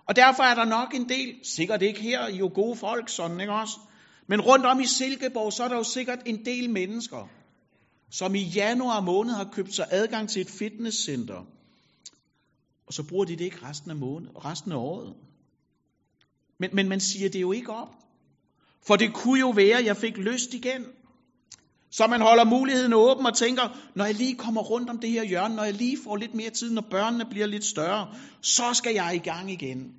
Og 0.06 0.16
derfor 0.16 0.42
er 0.42 0.54
der 0.54 0.64
nok 0.64 0.94
en 0.94 1.08
del, 1.08 1.34
sikkert 1.42 1.82
ikke 1.82 2.00
her, 2.00 2.26
I 2.26 2.36
jo 2.36 2.50
gode 2.54 2.76
folk, 2.76 3.08
sådan 3.08 3.40
ikke 3.40 3.52
også? 3.52 3.78
Men 4.26 4.40
rundt 4.40 4.66
om 4.66 4.80
i 4.80 4.86
Silkeborg, 4.86 5.52
så 5.52 5.64
er 5.64 5.68
der 5.68 5.76
jo 5.76 5.82
sikkert 5.82 6.18
en 6.26 6.44
del 6.44 6.70
mennesker, 6.70 7.28
som 8.10 8.34
i 8.34 8.42
januar 8.42 9.00
måned 9.00 9.34
har 9.34 9.50
købt 9.52 9.74
sig 9.74 9.86
adgang 9.90 10.28
til 10.28 10.42
et 10.42 10.50
fitnesscenter. 10.50 11.46
Og 12.86 12.92
så 12.92 13.02
bruger 13.02 13.24
de 13.24 13.36
det 13.36 13.44
ikke 13.44 13.66
resten 13.68 13.90
af, 13.90 13.96
måned, 13.96 14.28
resten 14.44 14.72
af 14.72 14.76
året. 14.76 15.14
Men, 16.58 16.70
men 16.72 16.88
man 16.88 17.00
siger 17.00 17.28
det 17.28 17.40
jo 17.40 17.52
ikke 17.52 17.72
op. 17.72 18.03
For 18.86 18.96
det 18.96 19.14
kunne 19.14 19.40
jo 19.40 19.50
være, 19.50 19.78
at 19.78 19.84
jeg 19.84 19.96
fik 19.96 20.16
lyst 20.16 20.54
igen. 20.54 20.84
Så 21.90 22.06
man 22.06 22.20
holder 22.20 22.44
muligheden 22.44 22.92
åben 22.92 23.26
og 23.26 23.34
tænker, 23.36 23.62
når 23.96 24.04
jeg 24.04 24.14
lige 24.14 24.34
kommer 24.34 24.60
rundt 24.60 24.90
om 24.90 24.98
det 24.98 25.10
her 25.10 25.24
hjørne, 25.24 25.54
når 25.54 25.64
jeg 25.64 25.74
lige 25.74 25.98
får 26.04 26.16
lidt 26.16 26.34
mere 26.34 26.50
tid, 26.50 26.70
når 26.70 26.82
børnene 26.90 27.24
bliver 27.30 27.46
lidt 27.46 27.64
større, 27.64 28.14
så 28.42 28.74
skal 28.74 28.94
jeg 28.94 29.12
i 29.14 29.28
gang 29.28 29.50
igen. 29.50 29.94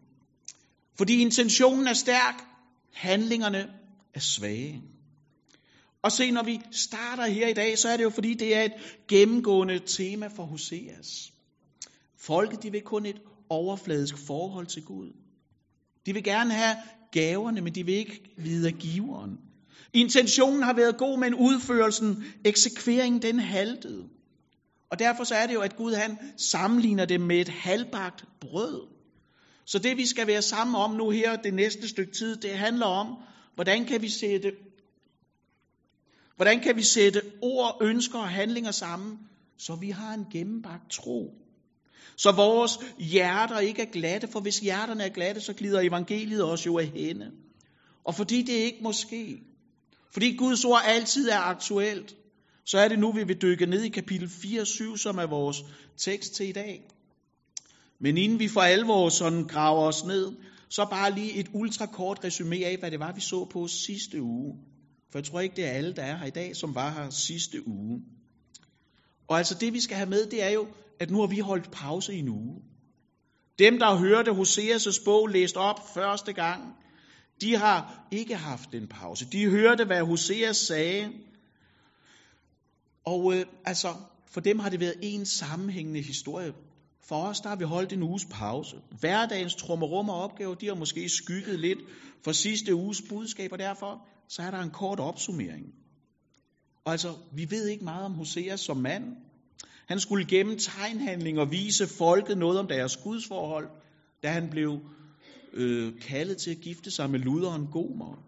Fordi 0.98 1.22
intentionen 1.22 1.88
er 1.88 1.94
stærk, 1.94 2.44
handlingerne 2.94 3.68
er 4.14 4.20
svage. 4.20 4.82
Og 6.04 6.12
se, 6.12 6.32
når 6.32 6.44
vi 6.44 6.62
starter 6.72 7.26
her 7.26 7.48
i 7.48 7.54
dag, 7.54 7.78
så 7.78 7.90
er 7.90 7.98
det 7.98 8.04
jo 8.04 8.10
fordi, 8.10 8.34
det 8.34 8.56
er 8.56 8.62
et 8.62 8.74
gennemgående 9.08 9.80
tema 9.80 10.28
for 10.28 10.44
Hoseas. 10.44 11.32
Folket, 12.20 12.64
de 12.64 12.72
vil 12.72 12.82
kun 12.82 13.06
et 13.06 13.22
overfladisk 13.50 14.18
forhold 14.28 14.66
til 14.66 14.84
Gud. 14.84 15.12
De 16.06 16.14
vil 16.14 16.24
gerne 16.24 16.54
have 16.54 16.76
gaverne, 17.16 17.62
men 17.62 17.76
de 17.76 17.86
vil 17.86 17.96
ikke 17.96 18.22
vide 18.38 18.68
af 18.68 18.74
giveren. 18.74 19.38
Intentionen 19.94 20.64
har 20.64 20.74
været 20.74 20.98
god, 20.98 21.20
men 21.20 21.34
udførelsen, 21.34 22.24
eksekveringen, 22.46 23.22
den 23.22 23.40
haltede. 23.40 24.04
Og 24.92 25.00
derfor 25.00 25.24
så 25.24 25.36
er 25.36 25.48
det 25.48 25.54
jo, 25.54 25.62
at 25.62 25.76
Gud 25.76 25.94
han 25.94 26.18
sammenligner 26.38 27.06
det 27.06 27.22
med 27.22 27.42
et 27.42 27.50
halvbagt 27.50 28.26
brød. 28.42 28.88
Så 29.66 29.80
det 29.80 29.98
vi 29.98 30.06
skal 30.06 30.28
være 30.28 30.42
sammen 30.42 30.76
om 30.76 30.92
nu 30.92 31.10
her 31.10 31.36
det 31.36 31.54
næste 31.54 31.88
stykke 31.88 32.14
tid, 32.14 32.36
det 32.36 32.52
handler 32.52 32.86
om, 32.86 33.08
hvordan 33.56 33.86
kan 33.86 34.02
vi 34.02 34.10
sætte, 34.10 34.52
hvordan 36.36 36.60
kan 36.60 36.76
vi 36.76 36.84
sætte 36.84 37.22
ord, 37.42 37.78
ønsker 37.82 38.20
og 38.20 38.30
handlinger 38.30 38.72
sammen, 38.72 39.20
så 39.58 39.76
vi 39.76 39.90
har 39.90 40.14
en 40.14 40.26
gennembagt 40.32 40.92
tro. 40.92 41.45
Så 42.18 42.32
vores 42.32 42.80
hjerter 43.00 43.60
ikke 43.60 43.82
er 43.82 43.92
glatte, 43.92 44.28
for 44.28 44.40
hvis 44.40 44.60
hjerterne 44.60 45.04
er 45.04 45.10
glatte, 45.10 45.42
så 45.42 45.54
glider 45.54 45.80
evangeliet 45.80 46.44
også 46.44 46.66
jo 46.66 46.78
af 46.78 46.88
hende. 46.88 47.32
Og 48.04 48.16
fordi 48.16 48.42
det 48.42 48.54
ikke 48.54 48.80
må 48.84 48.92
ske, 48.92 49.42
fordi 50.14 50.36
Guds 50.36 50.66
ord 50.66 50.82
altid 50.86 51.30
er 51.30 51.40
aktuelt, 51.40 52.16
så 52.66 52.78
er 52.78 52.88
det 52.88 53.00
nu, 53.00 53.12
vi 53.12 53.24
vil 53.24 53.42
dykke 53.42 53.66
ned 53.66 53.84
i 53.84 53.90
kapitel 53.90 54.30
4 54.30 54.62
og 54.62 54.68
7, 54.68 54.98
som 54.98 55.18
er 55.18 55.26
vores 55.26 55.64
tekst 55.98 56.34
til 56.34 56.50
i 56.50 56.52
dag. 56.52 56.84
Men 58.00 58.18
inden 58.18 58.40
vi 58.40 58.48
for 58.48 58.62
alvor 58.62 59.10
sådan 59.10 59.48
graver 59.48 59.88
os 59.88 60.06
ned, 60.06 60.36
så 60.70 60.86
bare 60.90 61.12
lige 61.12 61.34
et 61.34 61.48
ultrakort 61.54 62.24
resume 62.24 62.66
af, 62.66 62.78
hvad 62.78 62.92
det 62.92 63.00
var, 63.00 63.12
vi 63.14 63.22
så 63.22 63.46
på 63.46 63.68
sidste 63.68 64.22
uge. 64.22 64.58
For 65.12 65.20
jeg 65.20 65.26
tror 65.26 65.40
ikke, 65.40 65.56
det 65.56 65.66
er 65.66 65.72
alle, 65.72 65.94
der 65.94 66.04
er 66.04 66.18
her 66.18 66.26
i 66.26 66.30
dag, 66.30 66.56
som 66.56 66.76
var 66.76 66.92
her 66.92 67.10
sidste 67.10 67.68
uge. 67.68 68.02
Og 69.28 69.38
altså 69.38 69.56
det, 69.60 69.74
vi 69.74 69.80
skal 69.80 69.98
have 69.98 70.10
med, 70.10 70.26
det 70.26 70.44
er 70.44 70.50
jo, 70.50 70.68
at 71.00 71.12
nu 71.12 71.20
har 71.20 71.28
vi 71.28 71.40
holdt 71.40 71.72
pause 71.72 72.16
i 72.16 72.20
en 72.20 72.30
uge. 72.30 72.62
Dem, 73.60 73.80
der 73.80 73.96
hørte 73.96 74.32
Hoseas' 74.32 75.04
bog 75.06 75.28
læst 75.28 75.58
op 75.58 75.94
første 75.94 76.34
gang, 76.34 76.76
de 77.42 77.56
har 77.56 78.08
ikke 78.12 78.36
haft 78.36 78.74
en 78.74 78.88
pause. 78.88 79.26
De 79.32 79.50
hørte, 79.50 79.86
hvad 79.86 80.02
Hoseas 80.02 80.58
sagde. 80.58 81.12
Og 83.06 83.36
øh, 83.36 83.46
altså, 83.66 83.96
for 84.28 84.42
dem 84.42 84.60
har 84.60 84.70
det 84.70 84.80
været 84.80 84.96
en 85.02 85.26
sammenhængende 85.26 86.02
historie. 86.02 86.54
For 87.04 87.16
os, 87.16 87.40
der 87.40 87.50
har 87.50 87.56
vi 87.56 87.64
holdt 87.64 87.94
en 87.94 88.04
uges 88.04 88.26
pause. 88.32 88.76
Hverdagens 89.00 89.56
trummerum 89.56 90.10
og 90.10 90.22
opgaver, 90.22 90.56
de 90.56 90.68
har 90.68 90.76
måske 90.76 91.10
skygget 91.10 91.60
lidt 91.60 91.80
for 92.24 92.32
sidste 92.32 92.76
uges 92.76 93.02
budskab, 93.10 93.52
og 93.52 93.60
derfor 93.60 94.08
så 94.30 94.42
er 94.42 94.52
der 94.52 94.60
en 94.60 94.72
kort 94.72 95.00
opsummering. 95.00 95.66
Og 96.86 96.92
altså, 96.92 97.14
vi 97.34 97.52
ved 97.52 97.68
ikke 97.68 97.84
meget 97.84 98.06
om 98.06 98.14
Hoseas 98.14 98.60
som 98.60 98.78
mand. 98.78 99.04
Han 99.86 100.00
skulle 100.00 100.26
gennem 100.26 100.58
tegnhandlinger 100.58 101.46
vise 101.46 101.88
folket 101.88 102.38
noget 102.38 102.60
om 102.60 102.68
deres 102.68 102.98
gudsforhold, 102.98 103.68
da 104.24 104.32
han 104.32 104.50
blev 104.50 104.80
øh, 105.54 106.00
kaldet 106.02 106.38
til 106.38 106.52
at 106.52 106.62
gifte 106.62 106.92
sig 106.92 107.10
med 107.10 107.20
luderen 107.20 107.68
Gomer. 107.72 108.24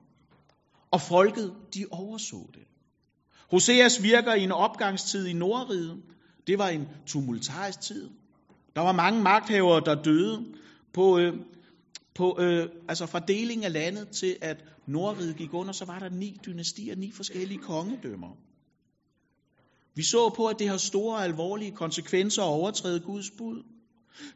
Og 0.91 1.01
folket, 1.01 1.53
de 1.73 1.85
overså 1.91 2.49
det. 2.53 2.63
Hoseas 3.51 4.03
virker 4.03 4.33
i 4.33 4.43
en 4.43 4.51
opgangstid 4.51 5.27
i 5.27 5.33
Nordriget. 5.33 6.01
Det 6.47 6.57
var 6.57 6.69
en 6.69 6.87
tumultarisk 7.05 7.81
tid. 7.81 8.09
Der 8.75 8.81
var 8.81 8.91
mange 8.91 9.21
magthavere, 9.21 9.81
der 9.85 10.03
døde 10.03 10.45
på, 10.93 11.19
øh, 11.19 11.33
på 12.15 12.37
øh, 12.39 12.69
altså 12.87 13.05
fra 13.05 13.19
delingen 13.19 13.65
af 13.65 13.73
landet 13.73 14.09
til 14.09 14.37
at 14.41 14.65
Nordriget 14.85 15.35
gik 15.35 15.53
under, 15.53 15.71
så 15.71 15.85
var 15.85 15.99
der 15.99 16.09
ni 16.09 16.39
dynastier, 16.45 16.95
ni 16.95 17.11
forskellige 17.11 17.59
kongedømmer. 17.59 18.37
Vi 19.97 20.03
så 20.03 20.29
på, 20.35 20.45
at 20.47 20.59
det 20.59 20.69
har 20.69 20.77
store 20.77 21.23
alvorlige 21.23 21.71
konsekvenser 21.71 22.41
at 22.41 22.47
overtræde 22.47 22.99
Guds 22.99 23.31
bud. 23.31 23.63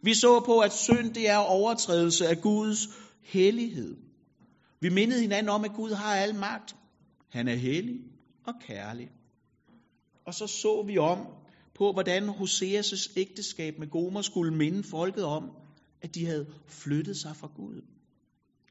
Vi 0.01 0.13
så 0.13 0.39
på, 0.45 0.59
at 0.59 0.73
synd 0.73 1.13
det 1.13 1.29
er 1.29 1.37
overtrædelse 1.37 2.27
af 2.27 2.41
Guds 2.41 2.87
hellighed. 3.23 3.97
Vi 4.79 4.89
mindede 4.89 5.21
hinanden 5.21 5.49
om, 5.49 5.65
at 5.65 5.73
Gud 5.73 5.91
har 5.91 6.15
al 6.15 6.35
magt. 6.35 6.75
Han 7.29 7.47
er 7.47 7.55
hellig 7.55 7.99
og 8.47 8.53
kærlig. 8.67 9.09
Og 10.25 10.33
så 10.33 10.47
så 10.47 10.83
vi 10.87 10.97
om 10.97 11.27
på, 11.75 11.91
hvordan 11.93 12.29
Hoseas' 12.29 13.13
ægteskab 13.17 13.79
med 13.79 13.89
Gomer 13.89 14.21
skulle 14.21 14.55
minde 14.55 14.83
folket 14.83 15.23
om, 15.23 15.51
at 16.01 16.15
de 16.15 16.25
havde 16.25 16.45
flyttet 16.67 17.17
sig 17.17 17.35
fra 17.35 17.49
Gud. 17.55 17.81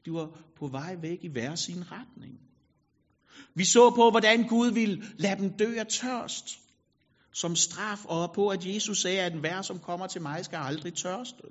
De 0.05 0.13
var 0.13 0.29
på 0.55 0.67
vej 0.67 0.95
væk 1.01 1.23
i 1.23 1.27
hver 1.27 1.55
sin 1.55 1.91
retning. 1.91 2.39
Vi 3.55 3.65
så 3.65 3.89
på, 3.89 4.09
hvordan 4.09 4.47
Gud 4.47 4.71
ville 4.71 5.03
lade 5.17 5.41
dem 5.41 5.49
dø 5.57 5.75
af 5.79 5.87
tørst 5.87 6.61
som 7.33 7.55
straf, 7.55 8.05
og 8.05 8.31
på 8.35 8.47
at 8.47 8.65
Jesus 8.65 9.01
sagde, 9.01 9.21
at 9.21 9.33
enhver, 9.33 9.61
som 9.61 9.79
kommer 9.79 10.07
til 10.07 10.21
mig, 10.21 10.45
skal 10.45 10.57
aldrig 10.57 10.93
tørste. 10.93 11.43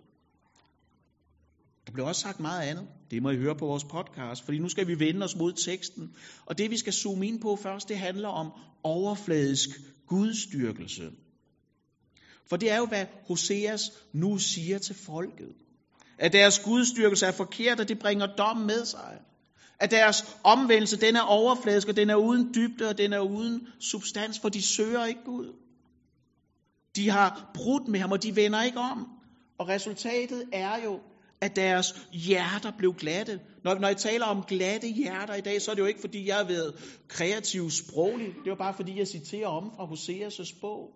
Der 1.86 1.92
blev 1.92 2.06
også 2.06 2.20
sagt 2.20 2.40
meget 2.40 2.62
andet. 2.62 2.88
Det 3.10 3.22
må 3.22 3.30
I 3.30 3.36
høre 3.36 3.56
på 3.56 3.66
vores 3.66 3.84
podcast, 3.84 4.44
fordi 4.44 4.58
nu 4.58 4.68
skal 4.68 4.86
vi 4.86 4.98
vende 4.98 5.24
os 5.24 5.36
mod 5.36 5.52
teksten. 5.52 6.14
Og 6.46 6.58
det 6.58 6.70
vi 6.70 6.76
skal 6.76 6.92
zoome 6.92 7.26
ind 7.26 7.40
på 7.40 7.56
først, 7.56 7.88
det 7.88 7.98
handler 7.98 8.28
om 8.28 8.52
overfladisk 8.82 9.68
gudstyrkelse. 10.06 11.10
For 12.48 12.56
det 12.56 12.70
er 12.70 12.76
jo, 12.76 12.86
hvad 12.86 13.06
Hoseas 13.28 13.90
nu 14.12 14.38
siger 14.38 14.78
til 14.78 14.94
folket. 14.94 15.54
At 16.18 16.32
deres 16.32 16.58
gudstyrkelse 16.58 17.26
er 17.26 17.32
forkert, 17.32 17.80
og 17.80 17.88
det 17.88 17.98
bringer 17.98 18.26
dom 18.26 18.56
med 18.56 18.84
sig. 18.84 19.18
At 19.80 19.90
deres 19.90 20.36
omvendelse, 20.44 21.00
den 21.00 21.16
er 21.16 21.20
overfladisk, 21.20 21.88
og 21.88 21.96
den 21.96 22.10
er 22.10 22.16
uden 22.16 22.54
dybde, 22.54 22.88
og 22.88 22.98
den 22.98 23.12
er 23.12 23.20
uden 23.20 23.68
substans, 23.80 24.38
for 24.38 24.48
de 24.48 24.62
søger 24.62 25.04
ikke 25.04 25.24
Gud. 25.24 25.52
De 26.96 27.10
har 27.10 27.50
brudt 27.54 27.88
med 27.88 28.00
ham, 28.00 28.12
og 28.12 28.22
de 28.22 28.36
vender 28.36 28.62
ikke 28.62 28.78
om. 28.78 29.06
Og 29.58 29.68
resultatet 29.68 30.44
er 30.52 30.84
jo, 30.84 31.00
at 31.40 31.56
deres 31.56 32.08
hjerter 32.12 32.72
blev 32.78 32.94
glatte. 32.94 33.40
Når, 33.64 33.74
når 33.78 33.88
jeg 33.88 33.96
taler 33.96 34.26
om 34.26 34.42
glatte 34.48 34.88
hjerter 34.88 35.34
i 35.34 35.40
dag, 35.40 35.62
så 35.62 35.70
er 35.70 35.74
det 35.74 35.82
jo 35.82 35.86
ikke, 35.86 36.00
fordi 36.00 36.26
jeg 36.26 36.36
har 36.36 36.44
været 36.44 37.00
kreativ 37.08 37.70
sproglig. 37.70 38.34
Det 38.44 38.50
er 38.50 38.56
bare, 38.56 38.74
fordi 38.74 38.98
jeg 38.98 39.08
citerer 39.08 39.48
om 39.48 39.72
fra 39.76 39.84
Hoseas' 39.84 40.60
bog. 40.60 40.90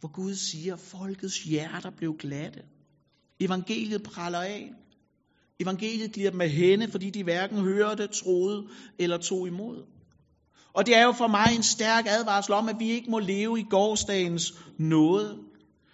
Hvor 0.00 0.12
Gud 0.12 0.34
siger, 0.34 0.74
at 0.74 0.80
folkets 0.80 1.42
hjerter 1.42 1.90
blev 1.90 2.16
glatte. 2.18 2.62
Evangeliet 3.40 4.02
praller 4.02 4.40
af. 4.40 4.70
Evangeliet 5.60 6.12
glider 6.12 6.30
dem 6.30 6.40
af 6.40 6.50
hænde, 6.50 6.88
fordi 6.88 7.10
de 7.10 7.22
hverken 7.22 7.58
hørte, 7.58 8.06
troede 8.06 8.68
eller 8.98 9.18
tog 9.18 9.46
imod. 9.46 9.84
Og 10.72 10.86
det 10.86 10.96
er 10.96 11.04
jo 11.04 11.12
for 11.12 11.26
mig 11.26 11.46
en 11.56 11.62
stærk 11.62 12.04
advarsel 12.08 12.54
om, 12.54 12.68
at 12.68 12.76
vi 12.78 12.90
ikke 12.90 13.10
må 13.10 13.18
leve 13.18 13.60
i 13.60 13.66
gårdsdagens 13.70 14.52
nåde. 14.78 15.38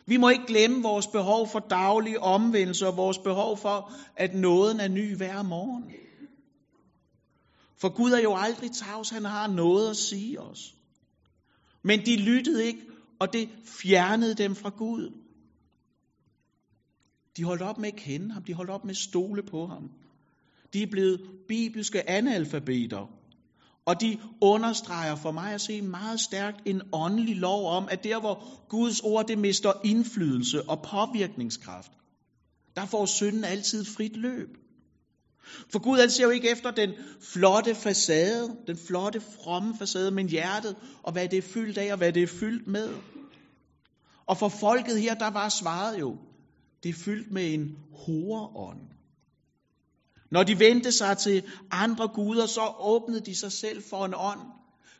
Vi 0.07 0.17
må 0.17 0.29
ikke 0.29 0.47
glemme 0.47 0.83
vores 0.83 1.07
behov 1.07 1.49
for 1.49 1.59
daglig 1.59 2.21
omvendelse 2.21 2.87
og 2.87 2.97
vores 2.97 3.19
behov 3.19 3.59
for, 3.59 3.93
at 4.17 4.35
nåden 4.35 4.81
er 4.81 4.89
ny 4.89 5.17
hver 5.17 5.43
morgen. 5.43 5.85
For 7.81 7.89
Gud 7.89 8.13
er 8.13 8.21
jo 8.21 8.37
aldrig 8.37 8.71
tavs, 8.73 9.11
han 9.11 9.25
har 9.25 9.47
noget 9.47 9.91
at 9.91 9.97
sige 9.97 10.41
os. 10.41 10.75
Men 11.83 12.07
de 12.07 12.17
lyttede 12.17 12.65
ikke, 12.67 12.81
og 13.21 13.33
det 13.33 13.49
fjernede 13.67 14.35
dem 14.35 14.55
fra 14.55 14.71
Gud. 14.71 15.13
De 17.37 17.45
holdt 17.45 17.63
op 17.63 17.79
med 17.79 17.89
at 17.89 17.99
kende 17.99 18.33
ham, 18.33 18.43
de 18.43 18.55
holdt 18.55 18.71
op 18.71 18.85
med 18.85 18.91
at 18.91 18.97
stole 18.97 19.43
på 19.43 19.67
ham. 19.67 19.91
De 20.73 20.83
er 20.83 20.87
blevet 20.91 21.21
bibelske 21.49 22.11
analfabeter, 22.11 23.07
og 23.87 24.01
de 24.01 24.19
understreger 24.41 25.15
for 25.15 25.31
mig 25.31 25.55
at 25.55 25.61
se 25.61 25.83
meget 25.83 26.21
stærkt 26.21 26.61
en 26.67 26.83
åndelig 26.93 27.37
lov 27.37 27.69
om, 27.69 27.89
at 27.91 28.05
der 28.05 28.21
hvor 28.21 28.67
Guds 28.69 29.01
ord 29.01 29.27
det 29.27 29.39
mister 29.39 29.73
indflydelse 29.85 30.69
og 30.69 30.83
påvirkningskraft, 30.83 31.91
der 32.77 32.87
får 32.87 33.07
synden 33.07 33.45
altid 33.45 33.85
frit 33.85 34.17
løb. 34.17 34.49
For 35.73 35.79
Gud 35.79 35.99
han 35.99 36.11
ser 36.11 36.25
jo 36.25 36.31
ikke 36.31 36.51
efter 36.51 36.71
den 36.71 36.91
flotte 37.21 37.75
facade, 37.75 38.57
den 38.67 38.77
flotte 38.77 39.21
fromme 39.21 39.79
facade, 39.79 40.11
men 40.11 40.29
hjertet, 40.29 40.77
og 41.03 41.13
hvad 41.13 41.29
det 41.29 41.39
er 41.39 41.43
fyldt 41.43 41.79
af, 41.79 41.93
og 41.93 41.99
hvad 41.99 42.13
det 42.13 42.23
er 42.23 42.27
fyldt 42.27 42.67
med. 42.67 42.89
Og 44.27 44.37
for 44.39 44.49
folket 44.49 45.01
her, 45.01 45.15
der 45.15 45.31
var 45.31 45.49
svaret 45.49 46.01
jo, 46.01 46.17
det 46.83 46.89
er 46.89 46.95
fyldt 47.05 47.33
med 47.33 47.55
en 47.55 47.79
horeånd. 47.93 48.81
Når 50.35 50.43
de 50.43 50.59
vendte 50.59 50.93
sig 50.93 51.19
til 51.19 51.43
andre 51.71 52.09
guder, 52.09 52.47
så 52.47 52.75
åbnede 52.79 53.21
de 53.21 53.35
sig 53.35 53.53
selv 53.53 53.83
for 53.91 54.05
en 54.05 54.15
ånd, 54.17 54.41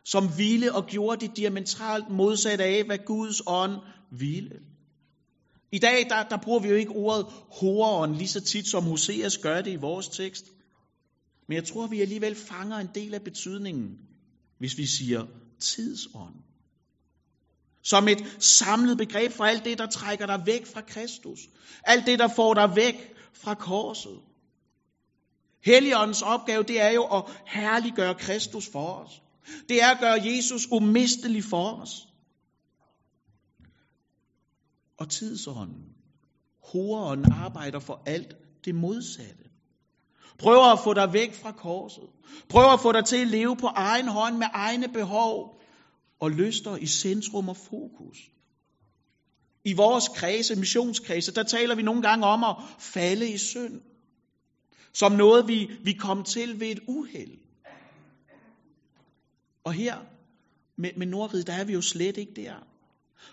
som 0.03 0.37
ville 0.37 0.73
og 0.75 0.85
gjorde 0.85 1.27
det 1.27 1.37
diametralt 1.37 2.09
modsat 2.09 2.61
af, 2.61 2.83
hvad 2.83 2.97
Guds 3.05 3.41
ånd 3.47 3.75
ville. 4.11 4.59
I 5.71 5.79
dag, 5.79 6.05
der, 6.09 6.23
der 6.23 6.37
bruger 6.37 6.59
vi 6.59 6.69
jo 6.69 6.75
ikke 6.75 6.91
ordet 6.91 7.25
horeånd 7.51 8.15
lige 8.15 8.27
så 8.27 8.41
tit, 8.41 8.67
som 8.67 8.83
Hoseas 8.83 9.37
gør 9.37 9.61
det 9.61 9.71
i 9.71 9.75
vores 9.75 10.07
tekst. 10.07 10.45
Men 11.47 11.55
jeg 11.55 11.65
tror, 11.65 11.87
vi 11.87 12.01
alligevel 12.01 12.35
fanger 12.35 12.77
en 12.77 12.89
del 12.95 13.13
af 13.13 13.21
betydningen, 13.21 13.97
hvis 14.59 14.77
vi 14.77 14.85
siger 14.85 15.25
tidsånd. 15.59 16.35
Som 17.83 18.07
et 18.07 18.23
samlet 18.39 18.97
begreb 18.97 19.31
for 19.31 19.43
alt 19.43 19.65
det, 19.65 19.77
der 19.77 19.87
trækker 19.87 20.25
dig 20.25 20.41
væk 20.45 20.65
fra 20.65 20.81
Kristus. 20.81 21.39
Alt 21.83 22.05
det, 22.05 22.19
der 22.19 22.27
får 22.27 22.53
dig 22.53 22.75
væk 22.75 22.95
fra 23.33 23.53
korset. 23.53 24.19
Helligåndens 25.65 26.21
opgave, 26.21 26.63
det 26.63 26.81
er 26.81 26.89
jo 26.89 27.03
at 27.03 27.23
herliggøre 27.45 28.15
Kristus 28.15 28.69
for 28.71 28.93
os. 28.93 29.21
Det 29.69 29.83
er 29.83 29.87
at 29.87 29.99
gøre 29.99 30.21
Jesus 30.25 30.67
umistelig 30.71 31.43
for 31.43 31.71
os. 31.81 32.07
Og 34.99 35.09
tidsånden, 35.09 35.83
horeånden 36.63 37.31
arbejder 37.31 37.79
for 37.79 38.01
alt 38.05 38.35
det 38.65 38.75
modsatte. 38.75 39.43
Prøver 40.39 40.73
at 40.73 40.79
få 40.79 40.93
dig 40.93 41.13
væk 41.13 41.33
fra 41.33 41.51
korset. 41.51 42.09
Prøver 42.49 42.69
at 42.69 42.79
få 42.79 42.91
dig 42.91 43.05
til 43.05 43.21
at 43.21 43.27
leve 43.27 43.57
på 43.57 43.67
egen 43.67 44.07
hånd 44.07 44.37
med 44.37 44.47
egne 44.53 44.87
behov 44.87 45.61
og 46.19 46.31
lyster 46.31 46.77
i 46.77 46.85
centrum 46.85 47.49
og 47.49 47.57
fokus. 47.57 48.17
I 49.65 49.73
vores 49.73 50.07
kredse, 50.07 50.55
missionskredse, 50.55 51.33
der 51.33 51.43
taler 51.43 51.75
vi 51.75 51.81
nogle 51.81 52.01
gange 52.01 52.25
om 52.25 52.43
at 52.43 52.55
falde 52.79 53.29
i 53.29 53.37
synd. 53.37 53.81
Som 54.95 55.11
noget, 55.11 55.47
vi, 55.47 55.71
vi 55.83 55.93
kom 55.93 56.23
til 56.23 56.59
ved 56.59 56.67
et 56.67 56.79
uheld. 56.87 57.37
Og 59.63 59.73
her 59.73 59.95
med, 60.77 60.89
med 60.97 61.07
Nordrid, 61.07 61.43
der 61.43 61.53
er 61.53 61.63
vi 61.63 61.73
jo 61.73 61.81
slet 61.81 62.17
ikke 62.17 62.33
der. 62.35 62.53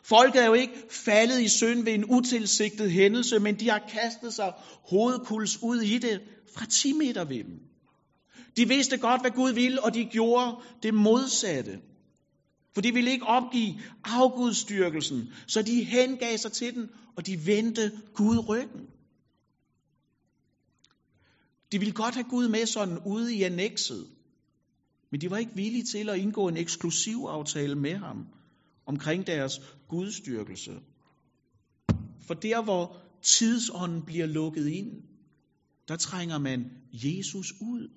Folket 0.04 0.42
er 0.42 0.46
jo 0.46 0.54
ikke 0.54 0.72
faldet 0.90 1.40
i 1.40 1.48
synd 1.48 1.84
ved 1.84 1.92
en 1.92 2.04
utilsigtet 2.04 2.90
hændelse, 2.90 3.38
men 3.38 3.60
de 3.60 3.70
har 3.70 3.78
kastet 3.88 4.34
sig 4.34 4.52
hovedkuls 4.90 5.62
ud 5.62 5.80
i 5.80 5.98
det 5.98 6.20
fra 6.54 6.66
10 6.66 6.92
meter 6.92 7.24
ved 7.24 7.44
dem. 7.44 7.60
De 8.56 8.68
vidste 8.68 8.98
godt, 8.98 9.20
hvad 9.20 9.30
Gud 9.30 9.52
ville, 9.52 9.84
og 9.84 9.94
de 9.94 10.04
gjorde 10.04 10.56
det 10.82 10.94
modsatte. 10.94 11.80
For 12.74 12.80
de 12.80 12.94
ville 12.94 13.10
ikke 13.10 13.26
opgive 13.26 13.80
afgudstyrkelsen, 14.04 15.32
så 15.46 15.62
de 15.62 15.84
hengav 15.84 16.36
sig 16.36 16.52
til 16.52 16.74
den, 16.74 16.90
og 17.16 17.26
de 17.26 17.46
vendte 17.46 17.92
Gud 18.14 18.48
ryggen. 18.48 18.91
De 21.72 21.78
ville 21.78 21.94
godt 21.94 22.14
have 22.14 22.28
Gud 22.28 22.48
med 22.48 22.66
sådan 22.66 22.98
ude 23.06 23.34
i 23.34 23.42
annexet, 23.42 24.06
men 25.10 25.20
de 25.20 25.30
var 25.30 25.36
ikke 25.36 25.54
villige 25.54 25.84
til 25.84 26.08
at 26.08 26.18
indgå 26.18 26.48
en 26.48 26.56
eksklusiv 26.56 27.26
aftale 27.28 27.74
med 27.74 27.96
ham 27.96 28.26
omkring 28.86 29.26
deres 29.26 29.60
gudstyrkelse. 29.88 30.72
For 32.26 32.34
der, 32.34 32.62
hvor 32.62 32.96
tidsånden 33.22 34.02
bliver 34.02 34.26
lukket 34.26 34.68
ind, 34.68 35.02
der 35.88 35.96
trænger 35.96 36.38
man 36.38 36.70
Jesus 36.92 37.52
ud. 37.60 37.88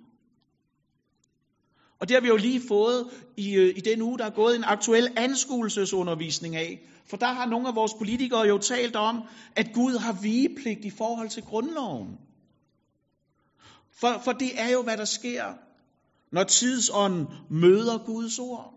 Og 1.99 2.07
det 2.07 2.15
har 2.15 2.21
vi 2.21 2.27
jo 2.27 2.35
lige 2.37 2.61
fået 2.67 3.09
i, 3.37 3.53
øh, 3.55 3.77
i 3.77 3.79
den 3.79 4.01
uge, 4.01 4.17
der 4.17 4.25
er 4.25 4.35
gået 4.35 4.55
en 4.55 4.63
aktuel 4.63 5.07
anskuelsesundervisning 5.17 6.55
af. 6.55 6.79
For 7.09 7.17
der 7.17 7.33
har 7.33 7.45
nogle 7.45 7.67
af 7.67 7.75
vores 7.75 7.93
politikere 7.93 8.47
jo 8.47 8.57
talt 8.57 8.95
om, 8.95 9.21
at 9.55 9.73
Gud 9.73 9.97
har 9.97 10.21
vigepligt 10.21 10.85
i 10.85 10.89
forhold 10.89 11.29
til 11.29 11.43
grundloven. 11.43 12.17
For, 13.95 14.21
for 14.23 14.31
det 14.31 14.61
er 14.61 14.69
jo, 14.69 14.81
hvad 14.81 14.97
der 14.97 15.05
sker, 15.05 15.53
når 16.31 16.43
tidsånden 16.43 17.27
møder 17.49 17.97
Guds 18.05 18.39
ord. 18.39 18.73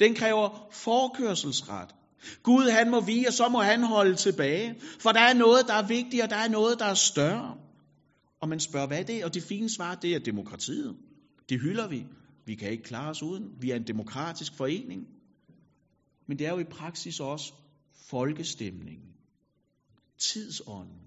Den 0.00 0.14
kræver 0.14 0.68
forkørselsret. 0.72 1.94
Gud 2.42 2.70
han 2.70 2.90
må 2.90 3.00
vige, 3.00 3.28
og 3.28 3.32
så 3.32 3.48
må 3.48 3.62
han 3.62 3.82
holde 3.82 4.16
tilbage. 4.16 4.80
For 5.00 5.12
der 5.12 5.20
er 5.20 5.34
noget, 5.34 5.66
der 5.66 5.74
er 5.74 5.86
vigtigt, 5.86 6.22
og 6.22 6.30
der 6.30 6.36
er 6.36 6.48
noget, 6.48 6.78
der 6.78 6.84
er 6.84 6.94
større. 6.94 7.56
Og 8.40 8.48
man 8.48 8.60
spørger, 8.60 8.86
hvad 8.86 8.98
er 8.98 9.02
det? 9.02 9.24
Og 9.24 9.34
det 9.34 9.42
fine 9.42 9.70
svar, 9.70 9.94
det 9.94 10.14
er 10.14 10.18
demokratiet. 10.18 10.96
Det 11.48 11.60
hylder 11.60 11.88
vi. 11.88 12.06
Vi 12.46 12.54
kan 12.54 12.70
ikke 12.70 12.84
klare 12.84 13.10
os 13.10 13.22
uden. 13.22 13.50
Vi 13.60 13.70
er 13.70 13.76
en 13.76 13.86
demokratisk 13.86 14.54
forening. 14.56 15.06
Men 16.28 16.38
det 16.38 16.46
er 16.46 16.50
jo 16.50 16.58
i 16.58 16.64
praksis 16.64 17.20
også 17.20 17.52
folkestemningen. 18.10 19.08
Tidsånden. 20.18 21.00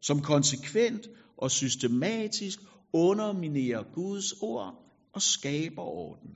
Som 0.00 0.22
konsekvent 0.22 1.08
og 1.38 1.50
systematisk 1.50 2.58
underminerer 2.92 3.82
Guds 3.94 4.32
ord 4.32 4.74
og 5.12 5.22
skaber 5.22 5.82
orden. 5.82 6.30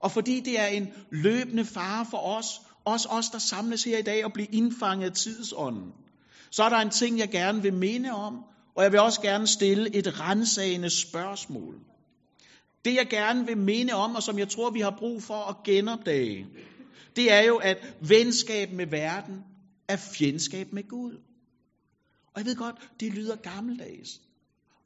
Og 0.00 0.10
fordi 0.10 0.40
det 0.40 0.60
er 0.60 0.66
en 0.66 0.88
løbende 1.10 1.64
fare 1.64 2.06
for 2.10 2.18
os, 2.18 2.60
os 2.84 3.06
os, 3.10 3.30
der 3.30 3.38
samles 3.38 3.84
her 3.84 3.98
i 3.98 4.02
dag 4.02 4.24
og 4.24 4.32
bliver 4.32 4.48
indfanget 4.52 5.06
af 5.06 5.12
tidsånden, 5.12 5.92
så 6.50 6.64
er 6.64 6.68
der 6.68 6.76
en 6.76 6.90
ting, 6.90 7.18
jeg 7.18 7.30
gerne 7.30 7.62
vil 7.62 7.74
minde 7.74 8.10
om, 8.10 8.44
og 8.76 8.82
jeg 8.82 8.92
vil 8.92 9.00
også 9.00 9.20
gerne 9.20 9.46
stille 9.46 9.96
et 9.96 10.20
rensagende 10.20 10.90
spørgsmål. 10.90 11.74
Det 12.84 12.94
jeg 12.94 13.06
gerne 13.10 13.46
vil 13.46 13.58
minde 13.58 13.92
om, 13.92 14.14
og 14.14 14.22
som 14.22 14.38
jeg 14.38 14.48
tror, 14.48 14.70
vi 14.70 14.80
har 14.80 14.96
brug 14.98 15.22
for 15.22 15.50
at 15.50 15.56
genopdage, 15.64 16.46
det 17.16 17.32
er 17.32 17.40
jo, 17.40 17.56
at 17.56 17.94
venskab 18.08 18.72
med 18.72 18.86
verden 18.86 19.44
er 19.88 19.96
fjendskab 19.96 20.72
med 20.72 20.88
Gud. 20.88 21.18
Og 22.34 22.40
jeg 22.40 22.46
ved 22.46 22.56
godt, 22.56 22.76
det 23.00 23.14
lyder 23.14 23.36
gammeldags. 23.36 24.20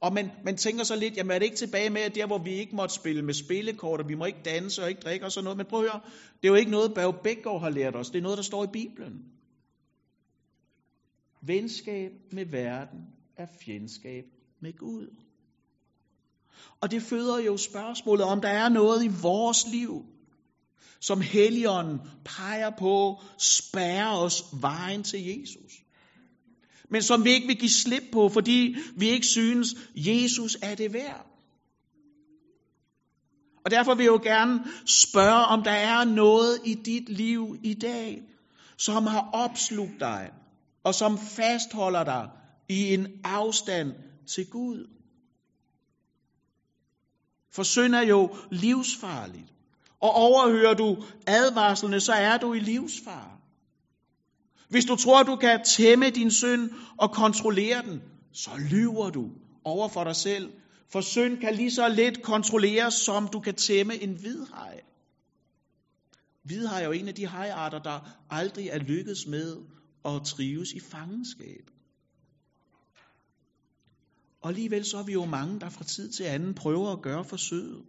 Og 0.01 0.13
man, 0.13 0.31
man 0.45 0.57
tænker 0.57 0.83
så 0.83 0.95
lidt, 0.95 1.17
jamen 1.17 1.31
er 1.31 1.39
det 1.39 1.45
ikke 1.45 1.57
tilbage 1.57 1.89
med, 1.89 2.01
at 2.01 2.15
der 2.15 2.27
hvor 2.27 2.37
vi 2.37 2.51
ikke 2.51 2.75
måtte 2.75 2.95
spille 2.95 3.21
med 3.21 3.33
spillekort, 3.33 3.99
og 4.01 4.09
vi 4.09 4.15
må 4.15 4.25
ikke 4.25 4.41
danse 4.45 4.83
og 4.83 4.89
ikke 4.89 5.01
drikke 5.01 5.25
og 5.25 5.31
sådan 5.31 5.43
noget. 5.43 5.57
Men 5.57 5.65
prøv 5.65 5.79
at 5.85 5.91
høre, 5.91 6.01
det 6.41 6.47
er 6.47 6.51
jo 6.51 6.55
ikke 6.55 6.71
noget, 6.71 6.93
Børge 6.93 7.13
Bækgaard 7.23 7.61
har 7.61 7.69
lært 7.69 7.95
os. 7.95 8.09
Det 8.09 8.17
er 8.17 8.23
noget, 8.23 8.37
der 8.37 8.43
står 8.43 8.63
i 8.63 8.67
Bibelen. 8.73 9.13
Venskab 11.41 12.11
med 12.31 12.45
verden 12.45 12.99
er 13.37 13.45
fjendskab 13.65 14.23
med 14.61 14.73
Gud. 14.77 15.07
Og 16.81 16.91
det 16.91 17.01
føder 17.01 17.39
jo 17.39 17.57
spørgsmålet, 17.57 18.25
om 18.25 18.41
der 18.41 18.49
er 18.49 18.69
noget 18.69 19.03
i 19.03 19.09
vores 19.21 19.67
liv, 19.67 20.05
som 20.99 21.21
Helligånden 21.21 21.99
peger 22.25 22.71
på, 22.79 23.21
spærrer 23.37 24.17
os 24.17 24.43
vejen 24.61 25.03
til 25.03 25.25
Jesus. 25.25 25.83
Men 26.91 27.01
som 27.01 27.23
vi 27.23 27.29
ikke 27.29 27.47
vil 27.47 27.57
give 27.57 27.71
slip 27.71 28.03
på, 28.11 28.29
fordi 28.29 28.75
vi 28.95 29.09
ikke 29.09 29.27
synes, 29.27 29.75
Jesus 29.95 30.57
er 30.61 30.75
det 30.75 30.93
værd. 30.93 31.25
Og 33.65 33.71
derfor 33.71 33.95
vil 33.95 34.03
jeg 34.03 34.11
jo 34.11 34.19
gerne 34.23 34.63
spørge, 34.85 35.45
om 35.45 35.63
der 35.63 35.71
er 35.71 36.03
noget 36.03 36.59
i 36.65 36.73
dit 36.73 37.09
liv 37.09 37.57
i 37.63 37.73
dag, 37.73 38.21
som 38.77 39.07
har 39.07 39.29
opslugt 39.33 39.99
dig, 39.99 40.29
og 40.83 40.95
som 40.95 41.17
fastholder 41.17 42.03
dig 42.03 42.29
i 42.69 42.93
en 42.93 43.07
afstand 43.23 43.93
til 44.27 44.49
Gud. 44.49 44.87
For 47.51 47.63
synd 47.63 47.95
er 47.95 48.01
jo 48.01 48.35
livsfarligt. 48.51 49.53
Og 50.01 50.11
overhører 50.11 50.73
du 50.73 51.03
advarslene, 51.27 51.99
så 51.99 52.13
er 52.13 52.37
du 52.37 52.53
i 52.53 52.59
livsfare. 52.59 53.38
Hvis 54.69 54.85
du 54.85 54.95
tror, 54.95 55.23
du 55.23 55.35
kan 55.35 55.63
tæmme 55.63 56.09
din 56.09 56.31
synd 56.31 56.69
og 56.97 57.11
kontrollere 57.11 57.81
den, 57.81 58.01
så 58.33 58.51
lyver 58.71 59.09
du 59.09 59.31
over 59.63 59.87
for 59.87 60.03
dig 60.03 60.15
selv. 60.15 60.51
For 60.91 61.01
synd 61.01 61.37
kan 61.37 61.55
lige 61.55 61.71
så 61.71 61.87
let 61.87 62.21
kontrolleres, 62.21 62.93
som 62.93 63.27
du 63.27 63.39
kan 63.39 63.55
tæmme 63.55 63.95
en 64.03 64.13
hvidhaj. 64.13 64.81
Hvidhaj 66.43 66.81
er 66.81 66.85
jo 66.85 66.91
en 66.91 67.07
af 67.07 67.15
de 67.15 67.27
hajarter, 67.27 67.79
der 67.79 67.99
aldrig 68.29 68.67
er 68.67 68.79
lykkedes 68.79 69.27
med 69.27 69.57
at 70.05 70.21
trives 70.25 70.71
i 70.71 70.79
fangenskab. 70.79 71.71
Og 74.41 74.49
alligevel 74.49 74.85
så 74.85 74.97
er 74.97 75.03
vi 75.03 75.13
jo 75.13 75.25
mange, 75.25 75.59
der 75.59 75.69
fra 75.69 75.83
tid 75.83 76.11
til 76.11 76.23
anden 76.23 76.53
prøver 76.53 76.91
at 76.91 77.01
gøre 77.01 77.23
forsøget. 77.25 77.83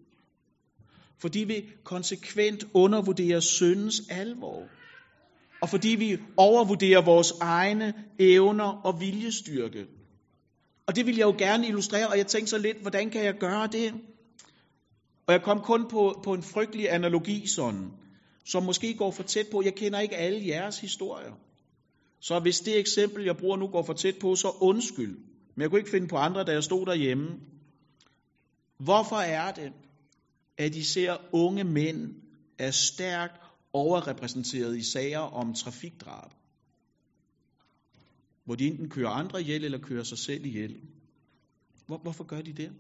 Fordi 1.19 1.39
vi 1.39 1.69
konsekvent 1.85 2.65
undervurderer 2.75 3.41
syndens 3.41 4.03
alvor. 4.11 4.69
Og 5.63 5.69
fordi 5.69 5.89
vi 5.89 6.19
overvurderer 6.37 7.05
vores 7.05 7.33
egne 7.41 7.95
evner 8.19 8.81
og 8.85 9.01
viljestyrke. 9.01 9.87
Og 10.87 10.97
det 10.97 11.07
vil 11.07 11.17
jeg 11.17 11.25
jo 11.27 11.35
gerne 11.39 11.67
illustrere, 11.67 12.09
og 12.09 12.19
jeg 12.19 12.27
tænkte 12.27 12.51
så 12.51 12.59
lidt, 12.59 12.81
hvordan 12.81 13.11
kan 13.11 13.25
jeg 13.25 13.35
gøre 13.35 13.67
det? 13.67 13.95
Og 15.27 15.33
jeg 15.33 15.43
kom 15.43 15.61
kun 15.61 15.89
på, 15.89 16.21
på 16.25 16.35
en 16.35 16.43
frygtelig 16.43 16.93
analogi 16.93 17.47
sådan, 17.47 17.91
som 18.45 18.63
måske 18.63 18.95
går 18.95 19.11
for 19.11 19.23
tæt 19.23 19.47
på. 19.53 19.63
Jeg 19.63 19.75
kender 19.75 20.01
ikke 20.01 20.17
alle 20.17 20.47
jeres 20.47 20.79
historier. 20.81 21.33
Så 22.21 22.39
hvis 22.39 22.61
det 22.61 22.79
eksempel, 22.79 23.25
jeg 23.25 23.37
bruger 23.37 23.57
nu, 23.57 23.67
går 23.67 23.83
for 23.83 23.93
tæt 23.93 24.15
på, 24.21 24.35
så 24.35 24.49
undskyld. 24.61 25.17
Men 25.55 25.63
jeg 25.63 25.71
kunne 25.71 25.81
ikke 25.81 25.91
finde 25.91 26.09
på 26.09 26.17
andre, 26.17 26.45
da 26.45 26.53
jeg 26.53 26.65
stod 26.65 26.87
derhjemme. 26.87 27.29
Hvorfor 28.79 29.17
er 29.17 29.53
det, 29.53 29.73
at 30.59 30.75
I 30.75 30.83
ser 30.83 31.17
unge 31.33 31.65
mænd 31.65 32.15
er 32.59 32.71
stærkt 32.71 33.40
overrepræsenteret 33.73 34.77
i 34.77 34.83
sager 34.83 35.19
om 35.19 35.55
trafikdrab? 35.55 36.31
Hvor 38.45 38.55
de 38.55 38.67
enten 38.67 38.89
kører 38.89 39.11
andre 39.11 39.41
ihjel, 39.41 39.65
eller 39.65 39.79
kører 39.79 40.05
sig 40.05 40.19
selv 40.19 40.45
ihjel. 40.45 40.81
Hvor, 41.87 41.99
hvorfor 41.99 42.25
gør 42.25 42.43
de 42.43 42.53
det? 42.53 42.73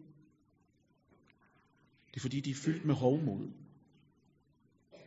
Det 2.10 2.16
er 2.16 2.20
fordi, 2.20 2.40
de 2.40 2.50
er 2.50 2.54
fyldt 2.54 2.84
med 2.84 2.94
hovmod. 2.94 3.50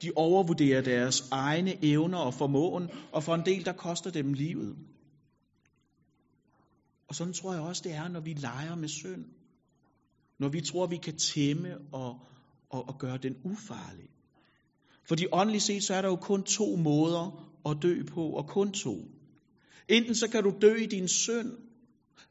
De 0.01 0.11
overvurderer 0.15 0.81
deres 0.81 1.29
egne 1.31 1.85
evner 1.85 2.17
og 2.17 2.33
formåen, 2.33 2.89
og 3.11 3.23
for 3.23 3.35
en 3.35 3.45
del, 3.45 3.65
der 3.65 3.73
koster 3.73 4.11
dem 4.11 4.33
livet. 4.33 4.77
Og 7.07 7.15
sådan 7.15 7.33
tror 7.33 7.53
jeg 7.53 7.61
også, 7.61 7.81
det 7.85 7.93
er, 7.93 8.07
når 8.07 8.19
vi 8.19 8.33
leger 8.33 8.75
med 8.75 8.87
synd. 8.87 9.25
Når 10.39 10.49
vi 10.49 10.61
tror, 10.61 10.87
vi 10.87 10.97
kan 10.97 11.17
tæmme 11.17 11.77
og, 11.91 12.19
og, 12.69 12.87
og 12.87 12.99
gøre 12.99 13.17
den 13.17 13.35
ufarlig. 13.43 14.09
Fordi 15.05 15.25
åndeligt 15.31 15.63
set, 15.63 15.83
så 15.83 15.93
er 15.93 16.01
der 16.01 16.09
jo 16.09 16.15
kun 16.15 16.43
to 16.43 16.75
måder 16.75 17.49
at 17.65 17.77
dø 17.81 18.03
på, 18.03 18.29
og 18.29 18.47
kun 18.47 18.71
to. 18.71 18.97
Enten 19.89 20.15
så 20.15 20.27
kan 20.27 20.43
du 20.43 20.53
dø 20.61 20.75
i 20.75 20.85
din 20.85 21.07
synd, 21.07 21.51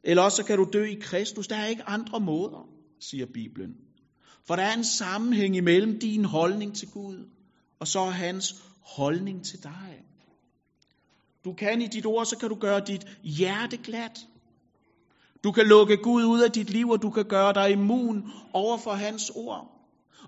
eller 0.03 0.23
også 0.23 0.35
så 0.35 0.43
kan 0.43 0.57
du 0.57 0.67
dø 0.73 0.83
i 0.83 0.99
Kristus. 1.01 1.47
Der 1.47 1.55
er 1.55 1.65
ikke 1.65 1.83
andre 1.83 2.19
måder, 2.19 2.69
siger 2.99 3.25
Bibelen. 3.33 3.75
For 4.47 4.55
der 4.55 4.63
er 4.63 4.73
en 4.73 4.85
sammenhæng 4.85 5.55
imellem 5.55 5.99
din 5.99 6.25
holdning 6.25 6.75
til 6.75 6.91
Gud, 6.91 7.29
og 7.79 7.87
så 7.87 8.05
hans 8.05 8.63
holdning 8.81 9.45
til 9.45 9.63
dig. 9.63 10.03
Du 11.45 11.53
kan 11.53 11.81
i 11.81 11.87
dit 11.87 12.05
ord, 12.05 12.25
så 12.25 12.37
kan 12.37 12.49
du 12.49 12.55
gøre 12.55 12.79
dit 12.87 13.17
hjerte 13.23 13.77
glat. 13.77 14.27
Du 15.43 15.51
kan 15.51 15.67
lukke 15.67 15.97
Gud 15.97 16.23
ud 16.23 16.41
af 16.41 16.51
dit 16.51 16.69
liv, 16.69 16.89
og 16.89 17.01
du 17.01 17.09
kan 17.09 17.25
gøre 17.25 17.53
dig 17.53 17.71
immun 17.71 18.31
over 18.53 18.77
for 18.77 18.91
hans 18.91 19.31
ord. 19.35 19.73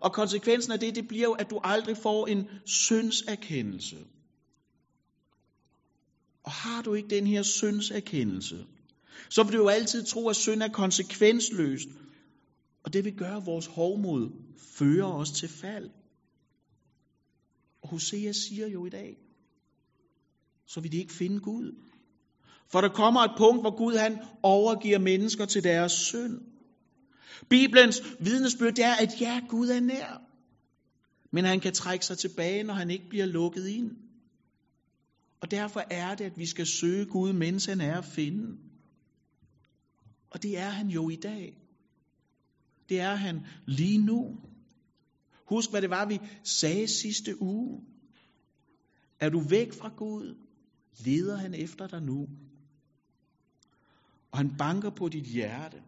Og 0.01 0.13
konsekvensen 0.13 0.73
af 0.73 0.79
det, 0.79 0.95
det 0.95 1.07
bliver 1.07 1.23
jo, 1.23 1.33
at 1.33 1.49
du 1.49 1.59
aldrig 1.63 1.97
får 1.97 2.27
en 2.27 2.47
syndserkendelse. 2.65 3.97
Og 6.43 6.51
har 6.51 6.81
du 6.81 6.93
ikke 6.93 7.09
den 7.09 7.27
her 7.27 7.43
syndserkendelse, 7.43 8.65
så 9.29 9.43
vil 9.43 9.53
du 9.53 9.57
jo 9.57 9.67
altid 9.67 10.05
tro, 10.05 10.29
at 10.29 10.35
synd 10.35 10.61
er 10.61 10.67
konsekvensløst. 10.67 11.87
Og 12.83 12.93
det 12.93 13.05
vil 13.05 13.17
gøre, 13.17 13.37
at 13.37 13.45
vores 13.45 13.65
hovmod 13.65 14.29
fører 14.77 15.13
os 15.13 15.31
til 15.31 15.49
fald. 15.49 15.89
Og 17.81 17.89
Hosea 17.89 18.31
siger 18.31 18.67
jo 18.67 18.85
i 18.85 18.89
dag, 18.89 19.17
så 20.67 20.81
vil 20.81 20.91
de 20.91 20.97
ikke 20.97 21.13
finde 21.13 21.39
Gud. 21.39 21.71
For 22.71 22.81
der 22.81 22.89
kommer 22.89 23.21
et 23.21 23.37
punkt, 23.37 23.63
hvor 23.63 23.77
Gud 23.77 23.95
han 23.95 24.17
overgiver 24.43 24.99
mennesker 24.99 25.45
til 25.45 25.63
deres 25.63 25.91
synd. 25.91 26.41
Bibelens 27.49 28.01
vidnesbyrd 28.19 28.73
det 28.73 28.85
er, 28.85 28.95
at 28.95 29.21
ja, 29.21 29.41
Gud 29.49 29.69
er 29.69 29.79
nær. 29.79 30.21
Men 31.31 31.45
han 31.45 31.59
kan 31.59 31.73
trække 31.73 32.05
sig 32.05 32.17
tilbage, 32.17 32.63
når 32.63 32.73
han 32.73 32.89
ikke 32.91 33.09
bliver 33.09 33.25
lukket 33.25 33.67
ind. 33.67 33.91
Og 35.41 35.51
derfor 35.51 35.83
er 35.89 36.15
det, 36.15 36.25
at 36.25 36.37
vi 36.37 36.45
skal 36.45 36.65
søge 36.65 37.05
Gud, 37.05 37.33
mens 37.33 37.65
han 37.65 37.81
er 37.81 37.97
at 37.97 38.05
finde. 38.05 38.57
Og 40.29 40.43
det 40.43 40.57
er 40.57 40.69
han 40.69 40.87
jo 40.87 41.09
i 41.09 41.15
dag. 41.15 41.57
Det 42.89 42.99
er 42.99 43.15
han 43.15 43.45
lige 43.65 43.97
nu. 43.97 44.39
Husk, 45.45 45.69
hvad 45.69 45.81
det 45.81 45.89
var, 45.89 46.05
vi 46.05 46.19
sagde 46.43 46.87
sidste 46.87 47.41
uge. 47.41 47.81
Er 49.19 49.29
du 49.29 49.39
væk 49.39 49.73
fra 49.73 49.89
Gud, 49.97 50.35
leder 51.05 51.37
han 51.37 51.53
efter 51.53 51.87
dig 51.87 52.01
nu. 52.01 52.27
Og 54.31 54.37
han 54.37 54.57
banker 54.57 54.89
på 54.89 55.09
dit 55.09 55.25
hjerte. 55.25 55.81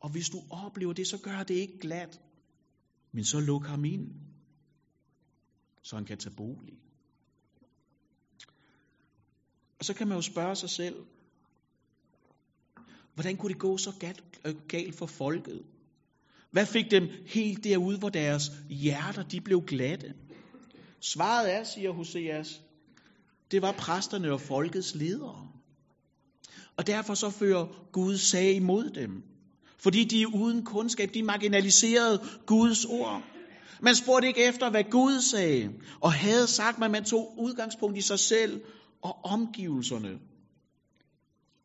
Og 0.00 0.10
hvis 0.10 0.28
du 0.28 0.42
oplever 0.50 0.92
det, 0.92 1.06
så 1.06 1.18
gør 1.18 1.42
det 1.42 1.54
ikke 1.54 1.78
glat. 1.78 2.20
Men 3.12 3.24
så 3.24 3.40
luk 3.40 3.66
ham 3.66 3.84
ind, 3.84 4.08
så 5.82 5.96
han 5.96 6.04
kan 6.04 6.18
tage 6.18 6.34
bolig. 6.36 6.78
Og 9.78 9.84
så 9.84 9.94
kan 9.94 10.08
man 10.08 10.16
jo 10.16 10.22
spørge 10.22 10.56
sig 10.56 10.70
selv, 10.70 10.96
hvordan 13.14 13.36
kunne 13.36 13.52
det 13.52 13.60
gå 13.60 13.76
så 13.76 14.14
øh, 14.44 14.54
galt 14.68 14.94
for 14.94 15.06
folket? 15.06 15.62
Hvad 16.50 16.66
fik 16.66 16.90
dem 16.90 17.08
helt 17.26 17.64
derude, 17.64 17.98
hvor 17.98 18.08
deres 18.08 18.52
hjerter 18.68 19.22
de 19.22 19.40
blev 19.40 19.62
glatte? 19.66 20.14
Svaret 21.00 21.54
er, 21.54 21.64
siger 21.64 21.90
Hoseas, 21.90 22.62
det 23.50 23.62
var 23.62 23.72
præsterne 23.72 24.32
og 24.32 24.40
folkets 24.40 24.94
ledere. 24.94 25.52
Og 26.76 26.86
derfor 26.86 27.14
så 27.14 27.30
fører 27.30 27.88
Gud 27.92 28.18
sag 28.18 28.52
imod 28.52 28.90
dem. 28.90 29.22
Fordi 29.82 30.04
de 30.04 30.22
er 30.22 30.26
uden 30.34 30.64
kundskab, 30.64 31.10
de 31.14 31.22
marginaliserede 31.22 32.20
Guds 32.46 32.84
ord. 32.84 33.22
Man 33.82 33.96
spurgte 33.96 34.28
ikke 34.28 34.44
efter, 34.44 34.70
hvad 34.70 34.84
Gud 34.90 35.20
sagde, 35.20 35.70
og 36.00 36.12
havde 36.12 36.46
sagt, 36.46 36.78
men 36.78 36.92
man 36.92 37.04
tog 37.04 37.34
udgangspunkt 37.38 37.98
i 37.98 38.00
sig 38.00 38.18
selv 38.18 38.60
og 39.02 39.24
omgivelserne. 39.24 40.18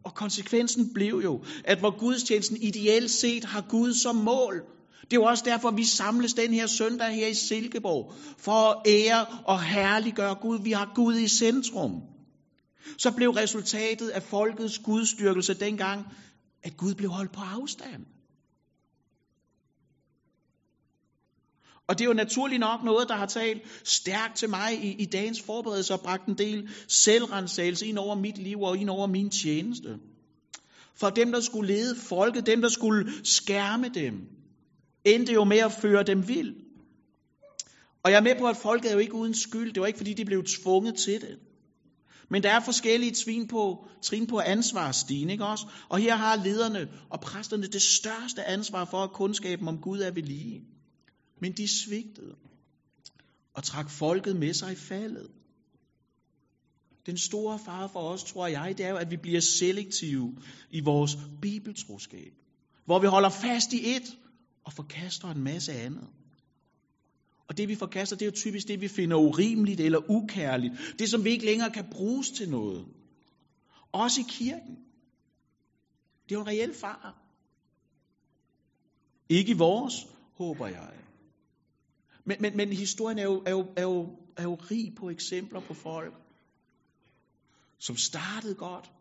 Og 0.06 0.16
konsekvensen 0.16 0.94
blev 0.94 1.22
jo, 1.24 1.44
at 1.64 1.80
hvor 1.80 2.00
gudstjenesten 2.00 2.58
ideelt 2.62 3.12
set 3.12 3.46
har 3.46 3.62
Gud 3.70 3.94
som 3.94 4.16
mål, 4.16 4.64
det 5.02 5.18
er 5.18 5.22
jo 5.22 5.24
også 5.24 5.44
derfor, 5.48 5.72
vi 5.72 5.84
samles 5.84 6.34
den 6.34 6.54
her 6.54 6.68
søndag 6.68 7.16
her 7.16 7.28
i 7.28 7.34
Silkeborg, 7.34 8.14
for 8.38 8.52
at 8.52 8.82
ære 8.88 9.26
og 9.46 9.64
herliggøre 9.64 10.36
Gud. 10.36 10.60
Vi 10.64 10.72
har 10.72 10.92
Gud 10.96 11.16
i 11.16 11.28
centrum. 11.28 12.02
Så 12.98 13.12
blev 13.12 13.30
resultatet 13.30 14.10
af 14.10 14.24
folkets 14.24 14.80
gudstyrkelse 14.80 15.54
dengang, 15.54 16.06
at 16.66 16.78
Gud 16.78 16.94
blev 16.96 17.10
holdt 17.10 17.32
på 17.32 17.42
afstand. 17.42 18.06
Og 21.88 21.98
det 21.98 22.06
er 22.06 22.10
jo 22.10 22.14
naturligt 22.14 22.60
nok 22.60 22.84
noget, 22.84 23.10
der 23.10 23.16
har 23.16 23.26
talt 23.26 23.62
stærkt 23.84 24.38
til 24.38 24.50
mig 24.50 24.84
i, 24.84 24.96
i 25.02 25.06
dagens 25.06 25.42
forberedelse 25.42 25.94
og 25.94 26.02
bragt 26.02 26.28
en 26.28 26.38
del 26.38 26.70
selvrensagelse 26.88 27.86
ind 27.86 27.98
over 27.98 28.16
mit 28.16 28.38
liv 28.38 28.62
og 28.62 28.78
ind 28.78 28.90
over 28.90 29.08
min 29.08 29.30
tjeneste. 29.30 30.00
For 30.96 31.10
dem, 31.10 31.32
der 31.32 31.40
skulle 31.40 31.74
lede 31.74 31.96
folket, 31.96 32.46
dem, 32.46 32.62
der 32.62 32.70
skulle 32.70 33.12
skærme 33.24 33.90
dem, 33.90 34.14
endte 35.06 35.34
jo 35.34 35.44
med 35.44 35.58
at 35.58 35.72
føre 35.72 36.04
dem 36.04 36.28
vild. 36.28 36.56
Og 38.04 38.12
jeg 38.12 38.18
er 38.18 38.24
med 38.24 38.36
på, 38.40 38.48
at 38.48 38.58
folket 38.58 38.90
er 38.90 38.94
jo 38.94 39.00
ikke 39.00 39.14
uden 39.14 39.34
skyld. 39.34 39.74
Det 39.74 39.82
var 39.82 39.88
ikke, 39.88 39.98
fordi 39.98 40.14
de 40.14 40.26
blev 40.26 40.44
tvunget 40.44 40.96
til 40.96 41.22
det. 41.22 41.40
Men 42.30 42.44
der 42.44 42.52
er 42.52 42.60
forskellige 42.60 43.12
trin 43.12 43.48
på, 43.48 43.88
trin 44.02 44.28
på 44.28 44.40
ansvarsstigen, 44.40 45.30
ikke 45.30 45.46
også? 45.46 45.68
Og 45.90 46.00
her 46.00 46.16
har 46.16 46.36
lederne 46.36 46.88
og 47.10 47.22
præsterne 47.22 47.68
det 47.68 47.82
største 47.82 48.44
ansvar 48.44 48.86
for, 48.86 49.04
at 49.04 49.12
kundskaben 49.12 49.68
om 49.68 49.82
Gud 49.82 50.00
er 50.00 50.12
ved 50.12 50.24
lige. 50.24 50.62
Men 51.42 51.52
de 51.52 51.68
svigtede 51.68 52.36
og 53.54 53.64
trak 53.64 53.90
folket 53.90 54.36
med 54.36 54.54
sig 54.54 54.72
i 54.72 54.76
faldet. 54.76 55.28
Den 57.06 57.18
store 57.18 57.60
fare 57.60 57.90
for 57.90 58.00
os, 58.00 58.24
tror 58.24 58.48
jeg, 58.48 58.78
det 58.78 58.86
er 58.86 58.90
jo, 58.90 58.98
at 58.98 59.12
vi 59.12 59.18
bliver 59.18 59.42
selektive 59.42 60.38
i 60.72 60.80
vores 60.80 61.18
bibeltroskab. 61.42 62.34
Hvor 62.86 63.00
vi 63.00 63.08
holder 63.08 63.30
fast 63.30 63.74
i 63.74 63.96
et 63.96 64.18
og 64.66 64.74
forkaster 64.74 65.28
en 65.28 65.44
masse 65.44 65.74
andet. 65.74 66.08
Og 67.48 67.58
det 67.58 67.68
vi 67.68 67.76
forkaster, 67.76 68.16
det 68.16 68.26
er 68.26 68.30
jo 68.30 68.36
typisk 68.36 68.68
det, 68.68 68.82
vi 68.82 68.88
finder 68.88 69.18
urimeligt 69.18 69.80
eller 69.80 70.10
ukærligt. 70.10 70.74
Det, 71.00 71.10
som 71.10 71.24
vi 71.24 71.30
ikke 71.30 71.46
længere 71.46 71.72
kan 71.72 71.86
bruges 71.92 72.32
til 72.32 72.50
noget. 72.50 72.86
Også 73.92 74.22
i 74.22 74.26
kirken. 74.30 74.78
Det 76.30 76.36
er 76.36 76.40
jo 76.40 76.42
en 76.42 76.48
reel 76.48 76.74
far. 76.74 77.22
Ikke 79.30 79.52
i 79.52 79.58
vores, 79.58 79.94
håber 80.34 80.68
jeg. 80.68 80.94
Men, 82.26 82.38
men, 82.40 82.58
men 82.58 82.74
historien 82.74 83.20
er 83.20 83.24
jo, 83.24 83.44
er, 83.46 83.52
jo, 83.52 83.68
er, 83.78 83.82
jo, 83.82 84.20
er 84.38 84.44
jo 84.44 84.56
rig 84.56 84.96
på 84.96 85.10
eksempler 85.10 85.60
på 85.60 85.74
folk, 85.74 86.14
som 87.78 87.98
startede 87.98 88.56
godt, 88.56 88.92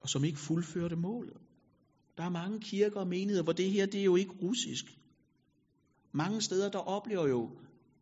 og 0.00 0.08
som 0.08 0.24
ikke 0.24 0.38
fuldførte 0.38 0.96
målet. 0.96 1.36
Der 2.16 2.24
er 2.24 2.28
mange 2.28 2.60
kirker 2.60 3.00
og 3.00 3.06
menigheder, 3.06 3.42
hvor 3.42 3.52
det 3.52 3.70
her, 3.70 3.86
det 3.86 4.00
er 4.00 4.04
jo 4.04 4.16
ikke 4.16 4.34
russisk. 4.42 4.84
Mange 6.12 6.42
steder, 6.42 6.70
der 6.70 6.78
oplever 6.78 7.28
jo, 7.28 7.50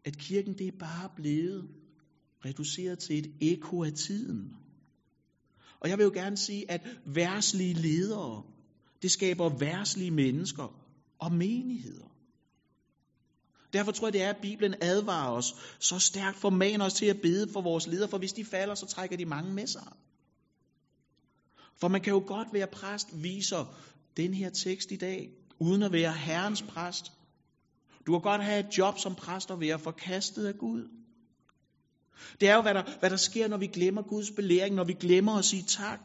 at 0.06 0.18
kirken 0.18 0.58
det 0.58 0.66
er 0.68 0.78
bare 0.78 1.10
blevet 1.16 1.68
reduceret 2.44 2.98
til 2.98 3.18
et 3.18 3.32
eko 3.40 3.84
af 3.84 3.92
tiden. 3.92 4.52
Og 5.80 5.88
jeg 5.88 5.98
vil 5.98 6.04
jo 6.04 6.10
gerne 6.14 6.36
sige, 6.36 6.70
at 6.70 6.80
værslige 7.06 7.74
ledere, 7.74 8.42
det 9.02 9.10
skaber 9.10 9.58
værslige 9.58 10.10
mennesker 10.10 10.80
og 11.18 11.32
menigheder. 11.32 12.16
Derfor 13.72 13.92
tror 13.92 14.06
jeg, 14.06 14.12
det 14.12 14.22
er, 14.22 14.30
at 14.30 14.42
Bibelen 14.42 14.74
advarer 14.80 15.32
os 15.32 15.54
så 15.80 15.98
stærkt, 15.98 16.36
formaner 16.36 16.84
os 16.84 16.94
til 16.94 17.06
at 17.06 17.20
bede 17.22 17.52
for 17.52 17.60
vores 17.60 17.86
ledere, 17.86 18.08
for 18.08 18.18
hvis 18.18 18.32
de 18.32 18.44
falder, 18.44 18.74
så 18.74 18.86
trækker 18.86 19.16
de 19.16 19.24
mange 19.24 19.54
med 19.54 19.66
sig. 19.66 19.92
For 21.80 21.88
man 21.88 22.00
kan 22.00 22.12
jo 22.12 22.22
godt 22.26 22.48
være 22.52 22.66
præst, 22.66 23.22
viser 23.22 23.76
den 24.16 24.34
her 24.34 24.50
tekst 24.50 24.92
i 24.92 24.96
dag, 24.96 25.30
uden 25.60 25.82
at 25.82 25.92
være 25.92 26.12
Herrens 26.12 26.62
præst. 26.62 27.12
Du 28.06 28.12
kan 28.12 28.20
godt 28.20 28.44
have 28.44 28.68
et 28.68 28.78
job 28.78 28.98
som 28.98 29.14
præst 29.14 29.50
og 29.50 29.60
være 29.60 29.78
forkastet 29.78 30.46
af 30.46 30.58
Gud. 30.58 30.88
Det 32.40 32.48
er 32.48 32.54
jo, 32.54 32.62
hvad 32.62 32.74
der, 32.74 32.82
hvad 33.00 33.10
der 33.10 33.16
sker, 33.16 33.48
når 33.48 33.56
vi 33.56 33.66
glemmer 33.66 34.02
Guds 34.02 34.30
belæring, 34.30 34.74
når 34.74 34.84
vi 34.84 34.92
glemmer 34.92 35.32
at 35.32 35.44
sige 35.44 35.62
tak. 35.62 36.00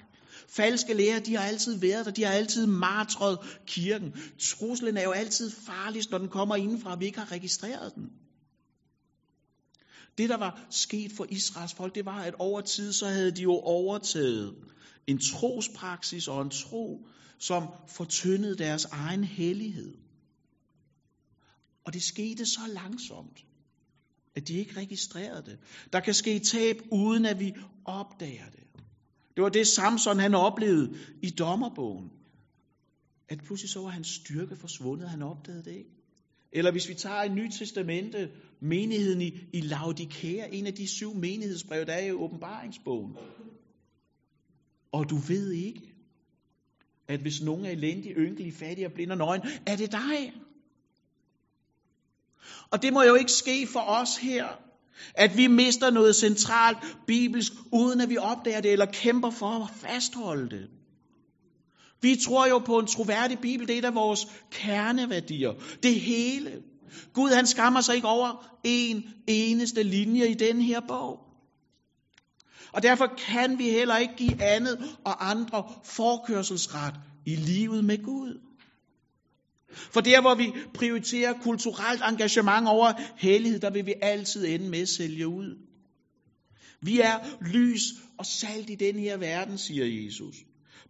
Falske 0.49 0.93
lærer, 0.93 1.19
de 1.19 1.35
har 1.35 1.43
altid 1.43 1.79
været 1.79 2.05
der, 2.05 2.11
de 2.11 2.23
har 2.23 2.31
altid 2.31 2.67
martret 2.67 3.37
kirken. 3.65 4.13
Truslen 4.39 4.97
er 4.97 5.03
jo 5.03 5.11
altid 5.11 5.51
farligst, 5.51 6.11
når 6.11 6.17
den 6.17 6.29
kommer 6.29 6.55
indenfra, 6.55 6.91
og 6.91 6.99
vi 6.99 7.05
ikke 7.05 7.19
har 7.19 7.31
registreret 7.31 7.95
den. 7.95 8.09
Det, 10.17 10.29
der 10.29 10.37
var 10.37 10.67
sket 10.69 11.11
for 11.11 11.25
Israels 11.29 11.73
folk, 11.73 11.95
det 11.95 12.05
var, 12.05 12.19
at 12.21 12.33
over 12.39 12.61
tid, 12.61 12.93
så 12.93 13.07
havde 13.07 13.31
de 13.31 13.41
jo 13.41 13.53
overtaget 13.53 14.55
en 15.07 15.19
trospraksis 15.19 16.27
og 16.27 16.41
en 16.41 16.49
tro, 16.49 17.07
som 17.39 17.67
fortyndede 17.87 18.57
deres 18.57 18.85
egen 18.85 19.23
hellighed. 19.23 19.93
Og 21.85 21.93
det 21.93 22.03
skete 22.03 22.45
så 22.45 22.61
langsomt, 22.73 23.45
at 24.35 24.47
de 24.47 24.53
ikke 24.53 24.77
registrerede 24.77 25.45
det. 25.45 25.59
Der 25.93 25.99
kan 25.99 26.13
ske 26.13 26.39
tab, 26.39 26.75
uden 26.91 27.25
at 27.25 27.39
vi 27.39 27.53
opdager 27.85 28.49
det. 28.49 28.63
Det 29.35 29.43
var 29.43 29.49
det 29.49 29.67
Samson 29.67 30.19
han 30.19 30.35
oplevede 30.35 30.97
i 31.23 31.29
dommerbogen. 31.29 32.09
At 33.29 33.39
pludselig 33.45 33.69
så 33.69 33.81
var 33.81 33.89
hans 33.89 34.07
styrke 34.07 34.55
forsvundet, 34.55 35.09
han 35.09 35.21
opdagede 35.21 35.63
det 35.63 35.71
ikke. 35.71 35.89
Eller 36.53 36.71
hvis 36.71 36.89
vi 36.89 36.93
tager 36.93 37.23
i 37.23 37.29
Nyt 37.29 37.53
Testamente, 37.59 38.31
menigheden 38.61 39.21
i, 39.21 39.31
i 39.53 39.61
Laodikea, 39.61 40.47
en 40.51 40.67
af 40.67 40.73
de 40.73 40.87
syv 40.87 41.15
menighedsbreve, 41.15 41.85
der 41.85 41.93
er 41.93 42.05
i 42.05 42.11
åbenbaringsbogen. 42.11 43.15
Og 44.91 45.09
du 45.09 45.15
ved 45.15 45.51
ikke, 45.51 45.93
at 47.07 47.19
hvis 47.21 47.41
nogen 47.41 47.65
er 47.65 47.69
elendig, 47.69 48.11
ynkelig, 48.11 48.53
fattig 48.53 48.85
og 48.85 48.93
blind 48.93 49.11
og 49.11 49.17
nøgen, 49.17 49.41
er 49.67 49.75
det 49.75 49.91
dig. 49.91 50.33
Og 52.71 52.81
det 52.81 52.93
må 52.93 53.03
jo 53.03 53.15
ikke 53.15 53.31
ske 53.31 53.67
for 53.67 53.79
os 53.79 54.17
her, 54.17 54.47
at 55.13 55.37
vi 55.37 55.47
mister 55.47 55.89
noget 55.89 56.15
centralt 56.15 56.77
bibelsk, 57.07 57.51
uden 57.71 58.01
at 58.01 58.09
vi 58.09 58.17
opdager 58.17 58.61
det 58.61 58.71
eller 58.71 58.85
kæmper 58.85 59.29
for 59.29 59.63
at 59.63 59.69
fastholde 59.75 60.49
det. 60.49 60.67
Vi 62.01 62.15
tror 62.15 62.47
jo 62.47 62.59
på 62.59 62.79
en 62.79 62.87
troværdig 62.87 63.39
bibel, 63.39 63.67
det 63.67 63.73
er 63.73 63.79
et 63.79 63.85
af 63.85 63.95
vores 63.95 64.27
kerneværdier. 64.51 65.53
Det 65.83 65.95
hele. 65.99 66.61
Gud 67.13 67.29
han 67.29 67.47
skammer 67.47 67.81
sig 67.81 67.95
ikke 67.95 68.07
over 68.07 68.59
en 68.63 69.03
eneste 69.27 69.83
linje 69.83 70.27
i 70.27 70.33
den 70.33 70.61
her 70.61 70.79
bog. 70.87 71.19
Og 72.73 72.83
derfor 72.83 73.07
kan 73.17 73.57
vi 73.57 73.69
heller 73.69 73.97
ikke 73.97 74.15
give 74.15 74.43
andet 74.43 74.97
og 75.05 75.29
andre 75.29 75.63
forkørselsret 75.83 76.93
i 77.25 77.35
livet 77.35 77.85
med 77.85 78.03
Gud. 78.03 78.39
For 79.73 80.01
der, 80.01 80.21
hvor 80.21 80.35
vi 80.35 80.53
prioriterer 80.73 81.33
kulturelt 81.33 82.01
engagement 82.09 82.67
over 82.67 82.93
hellighed, 83.17 83.59
der 83.59 83.69
vil 83.69 83.85
vi 83.85 83.93
altid 84.01 84.45
ende 84.45 84.69
med 84.69 84.79
at 84.81 84.89
sælge 84.89 85.27
ud. 85.27 85.57
Vi 86.81 86.99
er 86.99 87.19
lys 87.41 87.81
og 88.17 88.25
salt 88.25 88.69
i 88.69 88.75
den 88.75 88.99
her 88.99 89.17
verden, 89.17 89.57
siger 89.57 89.85
Jesus. 89.85 90.35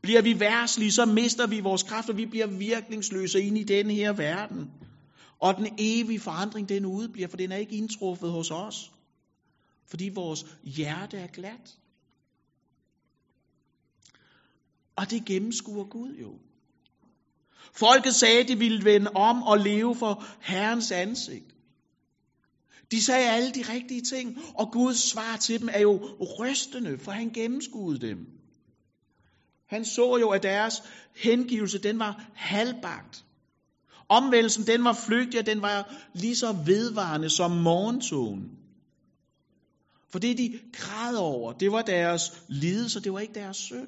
Bliver 0.01 0.21
vi 0.21 0.39
værslige, 0.39 0.91
så 0.91 1.05
mister 1.05 1.47
vi 1.47 1.59
vores 1.59 1.83
kraft, 1.83 2.09
og 2.09 2.17
vi 2.17 2.25
bliver 2.25 2.47
virkningsløse 2.47 3.41
ind 3.41 3.57
i 3.57 3.63
den 3.63 3.89
her 3.89 4.13
verden. 4.13 4.71
Og 5.39 5.57
den 5.57 5.67
evige 5.77 6.19
forandring, 6.19 6.69
den 6.69 6.85
udbliver, 6.85 7.27
for 7.27 7.37
den 7.37 7.51
er 7.51 7.57
ikke 7.57 7.75
indtruffet 7.75 8.31
hos 8.31 8.51
os. 8.51 8.91
Fordi 9.87 10.09
vores 10.09 10.45
hjerte 10.63 11.17
er 11.17 11.27
glat. 11.27 11.77
Og 14.95 15.11
det 15.11 15.25
gennemskuer 15.25 15.85
Gud 15.85 16.15
jo. 16.21 16.39
Folket 17.73 18.15
sagde, 18.15 18.39
at 18.39 18.47
de 18.47 18.59
ville 18.59 18.85
vende 18.85 19.11
om 19.15 19.43
og 19.43 19.57
leve 19.57 19.95
for 19.95 20.23
Herrens 20.41 20.91
ansigt. 20.91 21.55
De 22.91 23.03
sagde 23.03 23.29
alle 23.29 23.51
de 23.51 23.61
rigtige 23.73 24.01
ting, 24.01 24.37
og 24.55 24.71
Guds 24.71 25.09
svar 25.09 25.37
til 25.37 25.59
dem 25.59 25.69
er 25.71 25.79
jo 25.79 25.99
rystende, 26.39 26.97
for 26.97 27.11
han 27.11 27.29
gennemskuede 27.29 28.07
dem. 28.07 28.17
Han 29.67 29.85
så 29.85 30.17
jo, 30.17 30.29
at 30.29 30.43
deres 30.43 30.83
hengivelse, 31.15 31.77
den 31.77 31.99
var 31.99 32.25
halvbagt. 32.35 33.25
Omvendelsen, 34.09 34.67
den 34.67 34.83
var 34.83 34.93
flygtig, 34.93 35.39
og 35.39 35.45
den 35.45 35.61
var 35.61 35.95
lige 36.13 36.35
så 36.35 36.51
vedvarende 36.65 37.29
som 37.29 37.51
morgentogen. 37.51 38.51
For 40.11 40.19
det, 40.19 40.37
de 40.37 40.59
græd 40.73 41.15
over, 41.15 41.53
det 41.53 41.71
var 41.71 41.81
deres 41.81 42.43
lidelse, 42.49 42.99
det 42.99 43.13
var 43.13 43.19
ikke 43.19 43.33
deres 43.33 43.57
synd. 43.57 43.87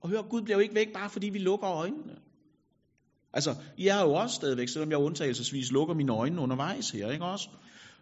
Og 0.00 0.08
hør, 0.08 0.22
Gud 0.22 0.42
bliver 0.42 0.56
jo 0.56 0.60
ikke 0.60 0.74
væk, 0.74 0.92
bare 0.92 1.10
fordi 1.10 1.28
vi 1.28 1.38
lukker 1.38 1.70
øjnene. 1.70 2.16
Altså, 3.32 3.54
jeg 3.78 3.98
er 3.98 4.02
jo 4.02 4.12
også 4.12 4.34
stadigvæk, 4.34 4.68
selvom 4.68 4.90
jeg 4.90 4.98
undtagelsesvis 4.98 5.72
lukker 5.72 5.94
mine 5.94 6.12
øjne 6.12 6.40
undervejs 6.40 6.90
her, 6.90 7.10
ikke 7.10 7.24
også? 7.24 7.48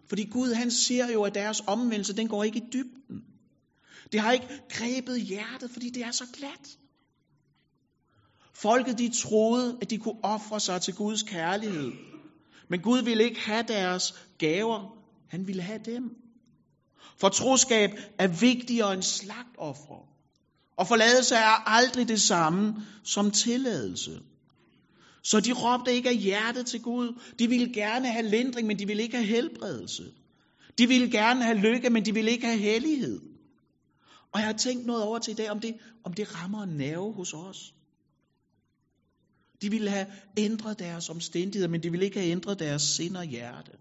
Fordi 0.09 0.25
Gud, 0.25 0.53
han 0.53 0.71
ser 0.71 1.13
jo, 1.13 1.23
at 1.23 1.35
deres 1.35 1.63
omvendelse, 1.67 2.17
den 2.17 2.29
går 2.29 2.45
ikke 2.45 2.59
i 2.59 2.69
dybden. 2.73 3.25
Det 4.13 4.21
har 4.21 4.33
ikke 4.33 4.49
grebet 4.69 5.23
hjertet, 5.23 5.71
fordi 5.71 5.91
det 5.91 6.03
er 6.03 6.11
så 6.11 6.25
glat. 6.33 6.79
Folket, 8.53 8.99
de 8.99 9.11
troede, 9.23 9.79
at 9.83 9.91
de 9.91 9.99
kunne 9.99 10.25
ofre 10.25 10.61
sig 10.61 10.83
til 10.83 10.95
Guds 10.95 11.23
kærlighed. 11.23 11.93
Men 12.69 12.81
Gud 12.81 13.03
ville 13.03 13.25
ikke 13.25 13.41
have 13.41 13.65
deres 13.69 14.29
gaver. 14.39 14.99
Han 15.29 15.47
ville 15.47 15.63
have 15.63 15.81
dem. 15.85 16.17
For 17.17 17.29
troskab 17.29 17.91
er 18.19 18.27
vigtigere 18.27 18.95
end 18.95 19.03
slagtoffer. 19.03 20.18
Og 20.79 20.89
forladelse 20.89 21.35
er 21.35 21.69
aldrig 21.69 22.09
det 22.09 22.21
samme 22.21 22.75
som 23.05 23.31
tilladelse. 23.31 24.21
Så 25.23 25.41
de 25.41 25.53
råbte 25.53 25.93
ikke 25.93 26.09
af 26.09 26.17
hjertet 26.17 26.67
til 26.67 26.83
Gud. 26.83 27.21
De 27.39 27.49
ville 27.49 27.73
gerne 27.75 28.13
have 28.13 28.29
lindring, 28.29 28.67
men 28.67 28.79
de 28.79 28.87
ville 28.87 29.03
ikke 29.03 29.17
have 29.17 29.27
helbredelse. 29.27 30.13
De 30.79 30.87
ville 30.89 31.11
gerne 31.11 31.43
have 31.45 31.59
lykke, 31.59 31.91
men 31.91 32.05
de 32.05 32.15
ville 32.15 32.31
ikke 32.31 32.47
have 32.47 32.59
hellighed. 32.59 33.21
Og 34.33 34.41
jeg 34.41 34.47
har 34.47 34.57
tænkt 34.57 34.87
noget 34.87 35.03
over 35.03 35.19
til 35.19 35.33
i 35.33 35.35
dag, 35.35 35.51
om 35.51 35.61
det, 35.61 35.75
om 36.05 36.13
det 36.13 36.35
rammer 36.35 36.63
en 36.63 36.77
nerve 36.77 37.13
hos 37.13 37.35
os. 37.35 37.75
De 39.63 39.71
ville 39.71 39.91
have 39.91 40.07
ændret 40.37 40.79
deres 40.79 41.09
omstændigheder, 41.09 41.69
men 41.69 41.83
de 41.83 41.91
ville 41.91 42.07
ikke 42.07 42.19
have 42.19 42.31
ændret 42.31 42.59
deres 42.59 42.83
sind 42.83 43.17
og 43.17 43.25
hjerte. 43.25 43.73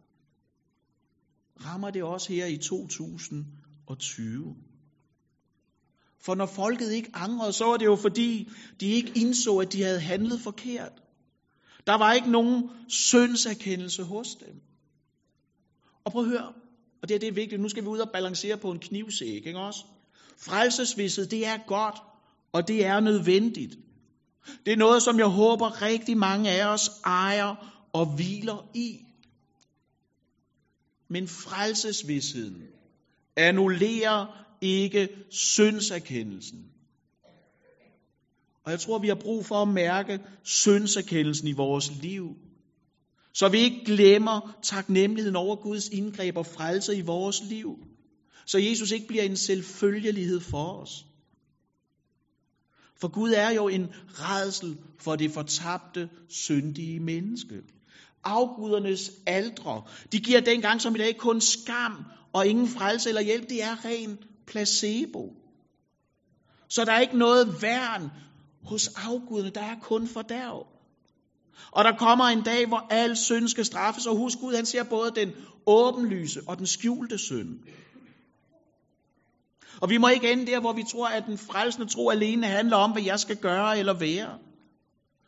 Rammer 1.65 1.89
det 1.89 2.03
også 2.03 2.33
her 2.33 2.45
i 2.45 2.57
2020? 2.57 4.55
For 6.27 6.35
når 6.35 6.45
folket 6.45 6.91
ikke 6.91 7.09
angrede, 7.13 7.53
så 7.53 7.65
var 7.65 7.77
det 7.77 7.85
jo 7.85 7.95
fordi, 7.95 8.49
de 8.79 8.85
ikke 8.85 9.11
indså, 9.15 9.57
at 9.57 9.73
de 9.73 9.83
havde 9.83 9.99
handlet 9.99 10.41
forkert. 10.41 10.91
Der 11.87 11.97
var 11.97 12.13
ikke 12.13 12.31
nogen 12.31 12.69
syndserkendelse 12.87 14.03
hos 14.03 14.35
dem. 14.35 14.61
Og 16.05 16.11
prøv 16.11 16.23
at 16.23 16.29
høre, 16.29 16.53
og 17.01 17.09
det, 17.09 17.15
er 17.15 17.19
det 17.19 17.27
er 17.27 17.33
vigtigt, 17.33 17.61
nu 17.61 17.69
skal 17.69 17.83
vi 17.83 17.87
ud 17.87 17.99
og 17.99 18.09
balancere 18.13 18.57
på 18.57 18.71
en 18.71 18.79
knivsæk, 18.79 19.45
ikke 19.45 19.59
også? 19.59 19.85
Frelsesvidset, 20.37 21.31
det 21.31 21.45
er 21.45 21.57
godt, 21.67 21.95
og 22.53 22.67
det 22.67 22.85
er 22.85 22.99
nødvendigt. 22.99 23.75
Det 24.65 24.73
er 24.73 24.77
noget, 24.77 25.03
som 25.03 25.19
jeg 25.19 25.27
håber 25.27 25.81
rigtig 25.81 26.17
mange 26.17 26.49
af 26.51 26.73
os 26.73 26.89
ejer 27.05 27.55
og 27.93 28.15
hviler 28.15 28.69
i. 28.73 28.99
Men 31.09 31.27
frelsesvidsheden 31.27 32.63
annullerer 33.37 34.46
ikke 34.61 35.09
syndserkendelsen. 35.29 36.65
Og 38.65 38.71
jeg 38.71 38.79
tror, 38.79 38.99
vi 38.99 39.07
har 39.07 39.15
brug 39.15 39.45
for 39.45 39.55
at 39.55 39.67
mærke 39.67 40.19
syndserkendelsen 40.43 41.47
i 41.47 41.51
vores 41.51 41.91
liv. 42.01 42.35
Så 43.33 43.49
vi 43.49 43.57
ikke 43.57 43.85
glemmer 43.85 44.57
taknemmeligheden 44.63 45.35
over 45.35 45.55
Guds 45.55 45.89
indgreb 45.89 46.37
og 46.37 46.45
frelse 46.45 46.95
i 46.95 47.01
vores 47.01 47.41
liv. 47.49 47.77
Så 48.45 48.57
Jesus 48.57 48.91
ikke 48.91 49.07
bliver 49.07 49.23
en 49.23 49.35
selvfølgelighed 49.35 50.39
for 50.39 50.81
os. 50.81 51.05
For 53.01 53.07
Gud 53.07 53.33
er 53.35 53.49
jo 53.49 53.67
en 53.67 53.87
redsel 54.07 54.77
for 54.99 55.15
det 55.15 55.31
fortabte, 55.31 56.09
syndige 56.29 56.99
menneske. 56.99 57.61
Afgudernes 58.23 59.11
aldre, 59.27 59.83
de 60.11 60.19
giver 60.19 60.41
dengang 60.41 60.81
som 60.81 60.95
i 60.95 60.97
dag 60.97 61.17
kun 61.17 61.41
skam 61.41 62.05
og 62.33 62.47
ingen 62.47 62.67
frelse 62.67 63.09
eller 63.09 63.21
hjælp. 63.21 63.49
Det 63.49 63.63
er 63.63 63.85
ren 63.85 64.17
placebo. 64.47 65.33
Så 66.69 66.85
der 66.85 66.91
er 66.91 66.99
ikke 66.99 67.17
noget 67.17 67.61
værn 67.61 68.11
hos 68.63 68.87
afgudene, 68.87 69.49
der 69.49 69.61
er 69.61 69.75
kun 69.81 70.07
fordærv. 70.07 70.67
Og 71.71 71.83
der 71.83 71.97
kommer 71.97 72.25
en 72.25 72.43
dag, 72.43 72.67
hvor 72.67 72.87
al 72.89 73.17
synd 73.17 73.47
skal 73.47 73.65
straffes, 73.65 74.05
og 74.05 74.17
husk 74.17 74.39
Gud, 74.39 74.55
han 74.55 74.65
ser 74.65 74.83
både 74.83 75.11
den 75.15 75.31
åbenlyse 75.65 76.41
og 76.47 76.57
den 76.57 76.65
skjulte 76.65 77.17
synd. 77.17 77.59
Og 79.81 79.89
vi 79.89 79.97
må 79.97 80.07
ikke 80.07 80.31
ende 80.31 80.47
der, 80.47 80.59
hvor 80.59 80.73
vi 80.73 80.83
tror, 80.91 81.07
at 81.07 81.25
den 81.25 81.37
frelsende 81.37 81.87
tro 81.87 82.09
alene 82.09 82.47
handler 82.47 82.77
om, 82.77 82.91
hvad 82.91 83.03
jeg 83.03 83.19
skal 83.19 83.37
gøre 83.37 83.79
eller 83.79 83.93
være. 83.93 84.37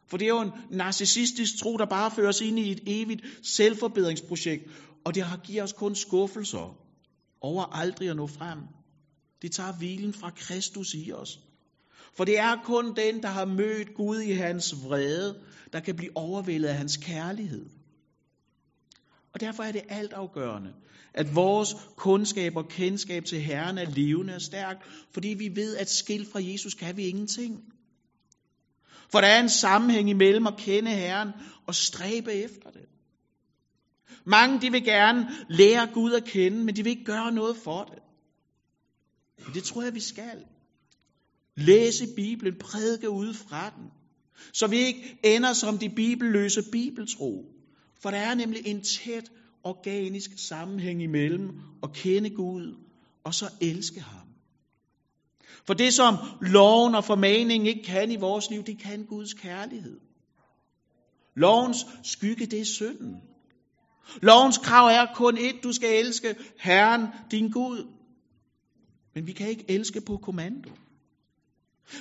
For 0.08 0.18
det 0.18 0.26
er 0.26 0.30
jo 0.30 0.42
en 0.42 0.52
narcissistisk 0.70 1.60
tro, 1.60 1.78
der 1.78 1.86
bare 1.86 2.12
fører 2.12 2.30
os 2.30 2.42
ind 2.42 2.60
i 2.60 2.72
et 2.72 2.80
evigt 2.88 3.22
selvforbedringsprojekt, 3.44 4.64
og 5.06 5.16
det 5.16 5.24
har 5.24 5.38
givet 5.38 5.64
os 5.64 5.74
kun 5.74 5.96
skuffelser 5.96 6.78
over 7.42 7.64
aldrig 7.64 8.10
at 8.10 8.16
nå 8.16 8.28
frem. 8.28 8.60
Det 9.42 9.52
tager 9.52 9.74
hvilen 9.78 10.14
fra 10.14 10.30
Kristus 10.30 10.94
i 10.94 11.12
os. 11.12 11.40
For 12.18 12.26
det 12.26 12.40
er 12.40 12.56
kun 12.64 12.96
den, 12.96 13.24
der 13.24 13.30
har 13.30 13.46
mødt 13.46 13.94
Gud 13.94 14.20
i 14.20 14.32
hans 14.32 14.76
vrede, 14.84 15.42
der 15.74 15.80
kan 15.80 15.96
blive 15.96 16.18
overvældet 16.18 16.68
af 16.68 16.76
hans 16.76 16.98
kærlighed. 16.98 17.66
Og 19.34 19.40
derfor 19.40 19.64
er 19.64 19.72
det 19.72 19.82
altafgørende, 19.90 20.74
at 21.14 21.36
vores 21.36 21.76
kundskab 21.96 22.56
og 22.56 22.70
kendskab 22.70 23.26
til 23.26 23.42
Herren 23.42 23.78
er 23.78 23.90
levende 23.90 24.36
og 24.36 24.42
stærkt, 24.42 24.84
fordi 25.14 25.28
vi 25.28 25.56
ved, 25.56 25.78
at 25.78 25.90
skilt 25.90 26.32
fra 26.32 26.40
Jesus 26.44 26.74
kan 26.74 26.98
vi 26.98 27.08
ingenting. 27.08 27.74
For 29.12 29.22
der 29.22 29.28
er 29.28 29.42
en 29.42 29.50
sammenhæng 29.50 30.10
imellem 30.10 30.48
at 30.48 30.58
kende 30.58 30.92
Herren 30.92 31.30
og 31.68 31.76
stræbe 31.76 32.34
efter 32.34 32.70
det. 32.70 32.86
Mange 34.26 34.62
de 34.62 34.72
vil 34.72 34.84
gerne 34.84 35.30
lære 35.50 35.88
Gud 35.94 36.14
at 36.14 36.26
kende, 36.26 36.58
men 36.64 36.76
de 36.76 36.84
vil 36.84 36.90
ikke 36.90 37.06
gøre 37.06 37.32
noget 37.32 37.58
for 37.58 37.84
det. 37.84 38.00
Men 39.46 39.54
det 39.54 39.64
tror 39.64 39.84
jeg, 39.84 39.96
vi 39.96 40.00
skal. 40.00 40.46
Læse 41.56 42.08
Bibelen, 42.16 42.56
prædike 42.60 43.10
ud 43.10 43.34
fra 43.34 43.70
den. 43.70 43.92
Så 44.54 44.68
vi 44.68 44.78
ikke 44.78 45.20
ender 45.24 45.54
som 45.54 45.78
de 45.78 45.90
bibelløse 45.90 46.64
bibeltro. 46.72 47.46
For 48.02 48.12
der 48.12 48.18
er 48.18 48.36
nemlig 48.36 48.68
en 48.68 48.82
tæt 48.82 49.32
organisk 49.64 50.32
sammenhæng 50.38 51.04
imellem 51.04 51.50
at 51.84 51.94
kende 51.94 52.30
Gud 52.30 52.76
og 53.24 53.34
så 53.34 53.50
elske 53.62 54.00
ham. 54.00 54.28
For 55.68 55.74
det, 55.74 55.94
som 55.94 56.16
loven 56.42 56.96
og 56.96 57.04
formaningen 57.04 57.68
ikke 57.68 57.84
kan 57.84 58.12
i 58.12 58.16
vores 58.16 58.50
liv, 58.50 58.64
det 58.64 58.80
kan 58.80 59.06
Guds 59.06 59.34
kærlighed. 59.34 60.00
Lovens 61.36 61.86
skygge, 62.04 62.46
det 62.46 62.60
er 62.60 62.66
synden. 62.66 63.22
Lovens 64.22 64.58
krav 64.58 64.88
er 64.88 65.14
kun 65.16 65.38
et, 65.38 65.56
du 65.64 65.72
skal 65.74 66.06
elske 66.06 66.36
Herren, 66.60 67.08
din 67.32 67.52
Gud. 67.52 67.88
Men 69.16 69.28
vi 69.28 69.32
kan 69.32 69.50
ikke 69.50 69.66
elske 69.68 70.02
på 70.02 70.18
kommando. 70.18 70.70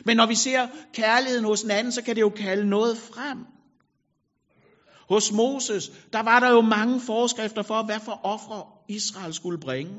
Men 0.04 0.16
når 0.16 0.26
vi 0.26 0.34
ser 0.34 0.68
kærligheden 0.92 1.44
hos 1.44 1.62
en 1.62 1.70
anden, 1.70 1.92
så 1.92 2.02
kan 2.02 2.16
det 2.16 2.20
jo 2.20 2.30
kalde 2.30 2.68
noget 2.68 2.98
frem. 2.98 3.38
Hos 5.08 5.32
Moses, 5.32 5.92
der 6.12 6.20
var 6.22 6.40
der 6.40 6.50
jo 6.50 6.60
mange 6.60 7.00
forskrifter 7.00 7.62
for, 7.62 7.82
hvad 7.82 8.00
for 8.00 8.20
ofre 8.24 8.66
Israel 8.88 9.34
skulle 9.34 9.60
bringe. 9.60 9.94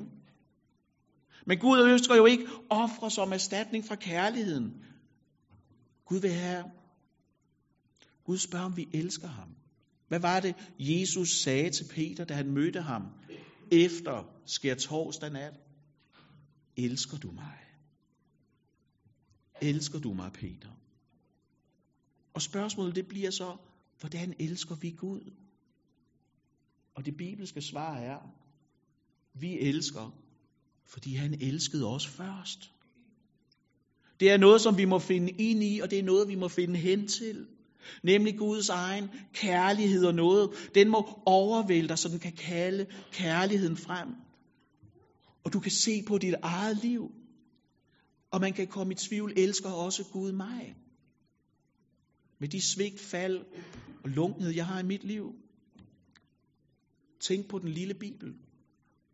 Men 1.46 1.58
Gud 1.58 1.80
ønsker 1.80 2.16
jo 2.16 2.26
ikke 2.26 2.48
ofre 2.70 3.12
som 3.12 3.34
erstatning 3.34 3.86
fra 3.86 3.96
kærligheden. 3.96 4.74
Gud 6.06 6.20
vil 6.20 6.32
have, 6.32 6.64
Gud 8.26 8.38
spørger, 8.38 8.66
om 8.66 8.78
vi 8.78 8.88
elsker 8.94 9.28
ham. 9.28 9.50
Hvad 10.08 10.20
var 10.20 10.40
det, 10.40 10.56
Jesus 10.80 11.30
sagde 11.44 11.70
til 11.70 11.86
Peter, 11.96 12.26
da 12.26 12.34
han 12.34 12.52
mødte 12.52 12.82
ham 12.82 13.04
efter 13.72 14.24
skær 14.46 14.76
torsdag 14.76 15.32
nat? 15.32 15.54
Elsker 16.80 17.18
du 17.18 17.32
mig? 17.32 17.58
Elsker 19.62 20.00
du 20.00 20.14
mig, 20.14 20.32
Peter? 20.34 20.70
Og 22.34 22.42
spørgsmålet 22.42 22.96
det 22.96 23.08
bliver 23.08 23.32
så, 23.32 23.58
hvordan 24.00 24.34
elsker 24.40 24.76
vi 24.76 24.92
Gud? 24.92 25.32
Og 26.96 27.06
det 27.06 27.18
bibelske 27.18 27.62
svar 27.62 27.98
er, 27.98 28.20
vi 29.34 29.60
elsker, 29.60 30.12
fordi 30.86 31.16
han 31.16 31.34
elskede 31.42 31.86
os 31.88 32.08
først. 32.08 32.72
Det 34.20 34.32
er 34.32 34.38
noget, 34.38 34.62
som 34.62 34.78
vi 34.78 34.86
må 34.86 35.00
finde 35.00 35.32
ind 35.32 35.64
i, 35.64 35.80
og 35.80 35.92
det 35.92 36.00
er 36.00 36.04
noget, 36.04 36.28
vi 36.28 36.36
må 36.36 36.48
finde 36.48 36.80
hen 36.80 37.08
til. 37.08 37.48
Nemlig 38.04 38.38
Guds 38.38 38.70
egen 38.70 39.10
kærlighed 39.34 40.06
og 40.06 40.16
noget. 40.16 40.50
Den 40.76 40.90
må 40.90 41.22
overvælde 41.26 41.88
dig, 41.88 41.98
så 41.98 42.10
den 42.10 42.20
kan 42.20 42.34
kalde 42.34 42.86
kærligheden 43.12 43.78
frem. 43.78 44.10
Og 45.50 45.54
du 45.54 45.60
kan 45.60 45.72
se 45.72 46.04
på 46.08 46.18
dit 46.18 46.36
eget 46.42 46.78
liv. 46.78 47.12
Og 48.32 48.42
man 48.42 48.54
kan 48.54 48.68
komme 48.68 48.94
i 48.94 48.96
tvivl, 48.96 49.34
elsker 49.38 49.70
også 49.70 50.04
Gud 50.12 50.32
mig? 50.32 50.76
Med 52.40 52.48
de 52.50 52.62
svigt, 52.62 53.00
fald 53.00 53.46
og 54.04 54.10
lunkenhed, 54.10 54.52
jeg 54.52 54.66
har 54.66 54.80
i 54.80 54.84
mit 54.84 55.04
liv. 55.04 55.36
Tænk 57.20 57.48
på 57.48 57.60
den 57.60 57.70
lille 57.70 57.94
Bibel. 57.94 58.34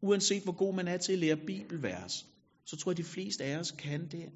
Uanset 0.02 0.44
hvor 0.44 0.52
god 0.52 0.76
man 0.76 0.88
er 0.88 0.98
til 0.98 1.14
at 1.14 1.20
lære 1.20 1.38
bibelvers, 1.48 2.26
så 2.66 2.78
tror 2.78 2.92
jeg, 2.92 2.98
de 2.98 3.04
fleste 3.04 3.44
af 3.44 3.58
os 3.58 3.72
kan 3.72 4.08
det. 4.12 4.30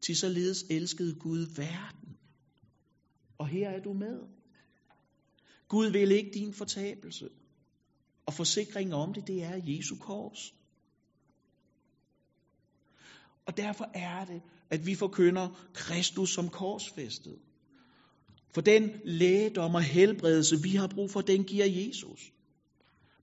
Til 0.00 0.16
således 0.16 0.64
elskede 0.70 1.14
Gud 1.14 1.46
verden. 1.56 2.16
Og 3.38 3.48
her 3.48 3.68
er 3.68 3.82
du 3.82 3.92
med. 3.92 4.20
Gud 5.68 5.90
vil 5.90 6.12
ikke 6.12 6.30
din 6.34 6.54
fortabelse. 6.54 7.28
Og 8.26 8.34
forsikringen 8.34 8.92
om 8.92 9.14
det, 9.14 9.26
det 9.26 9.42
er 9.42 9.60
Jesu 9.64 9.96
kors. 9.96 10.57
Og 13.48 13.56
derfor 13.56 13.90
er 13.94 14.24
det, 14.24 14.40
at 14.70 14.86
vi 14.86 14.94
forkynder 14.94 15.48
Kristus 15.74 16.34
som 16.34 16.48
korsfæstet. 16.48 17.38
For 18.54 18.60
den 18.60 18.90
lægedom 19.04 19.74
og 19.74 19.82
helbredelse, 19.82 20.62
vi 20.62 20.70
har 20.70 20.86
brug 20.86 21.10
for, 21.10 21.20
den 21.20 21.44
giver 21.44 21.66
Jesus. 21.66 22.32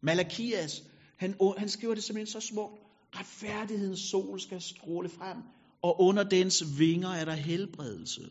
Malakias, 0.01 0.83
han, 1.17 1.35
han 1.57 1.69
skriver 1.69 1.93
det 1.93 2.03
simpelthen 2.03 2.41
så 2.41 2.47
smukt. 2.47 2.81
Retfærdighedens 3.15 3.99
sol 3.99 4.39
skal 4.39 4.61
stråle 4.61 5.09
frem, 5.09 5.37
og 5.81 6.01
under 6.01 6.23
dens 6.23 6.79
vinger 6.79 7.09
er 7.09 7.25
der 7.25 7.33
helbredelse. 7.33 8.21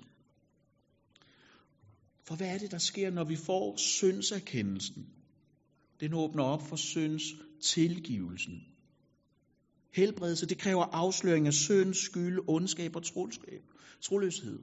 For 2.26 2.36
hvad 2.36 2.48
er 2.48 2.58
det, 2.58 2.70
der 2.70 2.78
sker, 2.78 3.10
når 3.10 3.24
vi 3.24 3.36
får 3.36 3.76
syndserkendelsen? 3.76 5.06
Den 6.00 6.14
åbner 6.14 6.44
op 6.44 6.62
for 6.68 6.76
synds 6.76 7.22
tilgivelsen. 7.62 8.73
Helbredelse, 9.94 10.46
det 10.46 10.58
kræver 10.58 10.84
afsløring 10.84 11.46
af 11.46 11.52
synd, 11.52 11.94
skyld, 11.94 12.38
ondskab 12.48 12.96
og 12.96 13.02
troskab, 13.02 13.62
troløshed. 14.00 14.58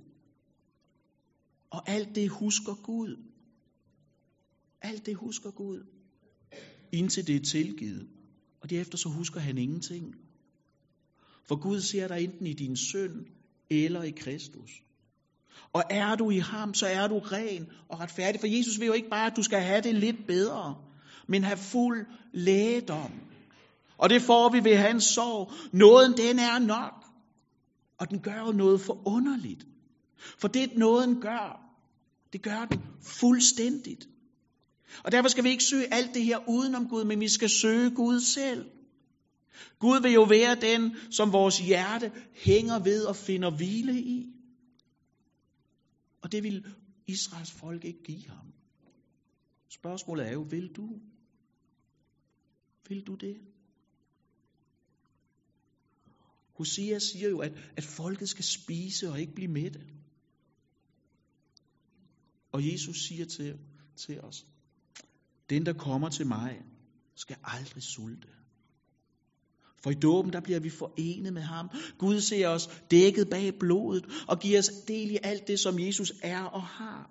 Og 1.70 1.90
alt 1.90 2.16
det 2.16 2.30
husker 2.30 2.76
Gud. 2.84 3.16
Alt 4.82 5.06
det 5.06 5.16
husker 5.16 5.52
Gud. 5.52 5.84
Indtil 6.92 7.28
det 7.28 7.36
er 7.36 7.40
tilgivet. 7.40 8.08
Og 8.62 8.70
derefter 8.70 8.98
så 8.98 9.10
husker 9.10 9.40
han 9.40 9.58
ingenting. 9.58 10.16
For 11.48 11.56
Gud 11.56 11.82
ser 11.82 12.08
dig 12.08 12.24
enten 12.24 12.48
i 12.48 12.54
din 12.54 12.76
synd 12.76 13.26
eller 13.70 14.04
i 14.04 14.12
Kristus. 14.12 14.72
Og 15.74 15.84
er 15.90 16.16
du 16.16 16.30
i 16.30 16.38
ham, 16.38 16.74
så 16.74 16.88
er 16.88 17.08
du 17.08 17.20
ren 17.20 17.68
og 17.90 18.00
retfærdig. 18.00 18.40
For 18.40 18.48
Jesus 18.48 18.80
vil 18.80 18.86
jo 18.86 18.94
ikke 18.94 19.10
bare, 19.10 19.32
at 19.32 19.38
du 19.38 19.44
skal 19.44 19.60
have 19.60 19.82
det 19.82 19.96
lidt 19.96 20.28
bedre, 20.28 20.76
men 21.28 21.44
have 21.44 21.58
fuld 21.58 22.06
lægedom. 22.34 23.31
Og 24.02 24.10
det 24.10 24.22
får 24.22 24.50
vi 24.50 24.64
ved 24.64 24.76
hans 24.76 25.04
sorg. 25.04 25.52
Nåden, 25.74 26.18
den 26.18 26.40
er 26.40 26.60
nok. 26.60 27.06
Og 27.98 28.10
den 28.10 28.20
gør 28.20 28.40
jo 28.40 28.52
noget 28.52 28.82
forunderligt. 28.82 29.66
For 30.40 30.48
det 30.48 30.78
nåden 30.78 31.22
gør, 31.22 31.62
det 32.34 32.42
gør 32.42 32.66
den 32.66 32.82
fuldstændigt. 33.02 34.08
Og 35.04 35.12
derfor 35.12 35.30
skal 35.30 35.44
vi 35.44 35.50
ikke 35.50 35.64
søge 35.64 35.94
alt 35.94 36.14
det 36.14 36.24
her 36.24 36.50
udenom 36.50 36.88
Gud, 36.90 37.04
men 37.04 37.20
vi 37.20 37.28
skal 37.28 37.50
søge 37.50 37.96
Gud 37.96 38.20
selv. 38.20 38.70
Gud 39.80 40.02
vil 40.02 40.12
jo 40.12 40.24
være 40.24 40.56
den, 40.56 40.96
som 41.12 41.34
vores 41.34 41.60
hjerte 41.60 42.12
hænger 42.34 42.80
ved 42.80 43.06
og 43.06 43.16
finder 43.16 43.50
hvile 43.50 44.02
i. 44.02 44.34
Og 46.22 46.32
det 46.32 46.44
vil 46.44 46.66
Israels 47.08 47.52
folk 47.52 47.86
ikke 47.86 48.04
give 48.04 48.28
ham. 48.28 48.54
Spørgsmålet 49.70 50.28
er 50.28 50.32
jo, 50.32 50.42
vil 50.42 50.68
du? 50.76 50.90
Vil 52.90 53.08
du 53.08 53.16
det? 53.16 53.51
Hosea 56.62 57.00
siger 57.00 57.30
jo, 57.30 57.40
at, 57.40 57.52
at 57.78 57.84
folket 57.84 58.30
skal 58.30 58.46
spise 58.46 59.10
og 59.10 59.20
ikke 59.20 59.36
blive 59.36 59.52
mætte. 59.52 59.80
Og 62.52 62.74
Jesus 62.74 63.08
siger 63.08 63.26
til, 63.26 63.58
til 63.96 64.22
os, 64.22 64.46
den 65.50 65.66
der 65.66 65.74
kommer 65.74 66.10
til 66.10 66.28
mig, 66.28 66.62
skal 67.16 67.36
aldrig 67.44 67.84
sulte. 67.84 68.28
For 69.84 69.92
i 69.92 69.94
dåben, 69.94 70.34
der 70.34 70.42
bliver 70.42 70.60
vi 70.60 70.70
forenet 70.70 71.34
med 71.34 71.42
ham. 71.42 71.70
Gud 71.98 72.22
ser 72.22 72.48
os 72.48 72.70
dækket 72.92 73.30
bag 73.30 73.54
blodet 73.60 74.06
og 74.28 74.40
giver 74.40 74.60
os 74.60 74.70
del 74.88 75.12
i 75.12 75.18
alt 75.24 75.48
det, 75.48 75.60
som 75.60 75.80
Jesus 75.80 76.14
er 76.24 76.44
og 76.44 76.64
har. 76.64 77.10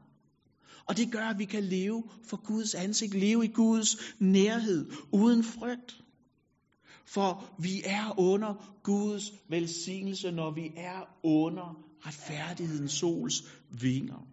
Og 0.86 0.96
det 0.96 1.12
gør, 1.12 1.24
at 1.24 1.38
vi 1.38 1.44
kan 1.44 1.64
leve 1.64 2.04
for 2.24 2.36
Guds 2.36 2.74
ansigt, 2.74 3.14
leve 3.14 3.44
i 3.44 3.48
Guds 3.48 3.96
nærhed, 4.18 4.90
uden 5.12 5.44
frygt. 5.44 6.02
For 7.06 7.54
vi 7.58 7.82
er 7.84 8.18
under 8.18 8.80
Guds 8.82 9.32
velsignelse, 9.48 10.30
når 10.30 10.50
vi 10.50 10.72
er 10.76 11.18
under 11.22 11.84
retfærdighedens 12.06 12.92
sols 12.92 13.42
vinger. 13.80 14.26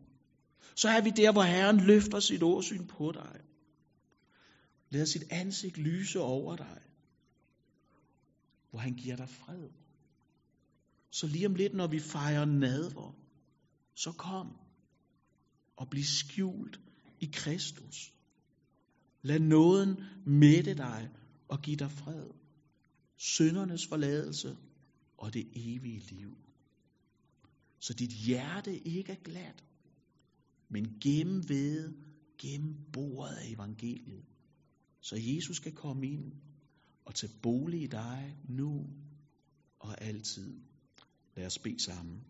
Så 0.76 0.90
er 0.90 1.02
vi 1.02 1.10
der, 1.10 1.32
hvor 1.32 1.44
Herren 1.44 1.78
løfter 1.78 2.20
sit 2.20 2.44
åsyn 2.44 2.88
på 2.88 3.12
dig. 3.12 3.40
Lad 4.90 5.06
sit 5.06 5.24
ansigt 5.32 5.78
lyse 5.78 6.20
over 6.20 6.56
dig. 6.56 6.82
Hvor 8.70 8.80
han 8.80 8.94
giver 8.94 9.16
dig 9.16 9.30
fred. 9.30 9.70
Så 11.12 11.28
lige 11.28 11.46
om 11.46 11.56
lidt, 11.56 11.74
når 11.74 11.88
vi 11.88 12.00
fejrer 12.00 12.46
nadver, 12.46 13.16
så 13.96 14.12
kom 14.12 14.48
og 15.78 15.90
bliv 15.90 16.04
skjult 16.04 16.80
i 17.20 17.30
Kristus. 17.34 18.14
Lad 19.22 19.40
nåden 19.40 20.04
mætte 20.26 20.74
dig 20.74 21.10
og 21.50 21.62
give 21.62 21.78
dig 21.78 21.92
fred 21.92 22.30
syndernes 23.18 23.88
forladelse 23.88 24.58
og 25.18 25.34
det 25.34 25.48
evige 25.56 26.00
liv. 26.00 26.38
Så 27.80 27.94
dit 27.94 28.12
hjerte 28.12 28.88
ikke 28.88 29.12
er 29.12 29.24
glat, 29.24 29.64
men 30.70 31.00
gennemvede, 31.04 31.94
gennemboret 32.38 33.36
af 33.36 33.50
evangeliet. 33.50 34.26
Så 35.02 35.16
Jesus 35.16 35.60
kan 35.60 35.74
komme 35.74 36.08
ind 36.08 36.34
og 37.06 37.16
tage 37.16 37.34
bolig 37.44 37.82
i 37.82 37.88
dig 37.88 38.38
nu 38.50 38.88
og 39.80 40.02
altid. 40.02 40.62
Lad 41.36 41.46
os 41.46 41.60
bede 41.60 41.80
sammen. 41.80 42.24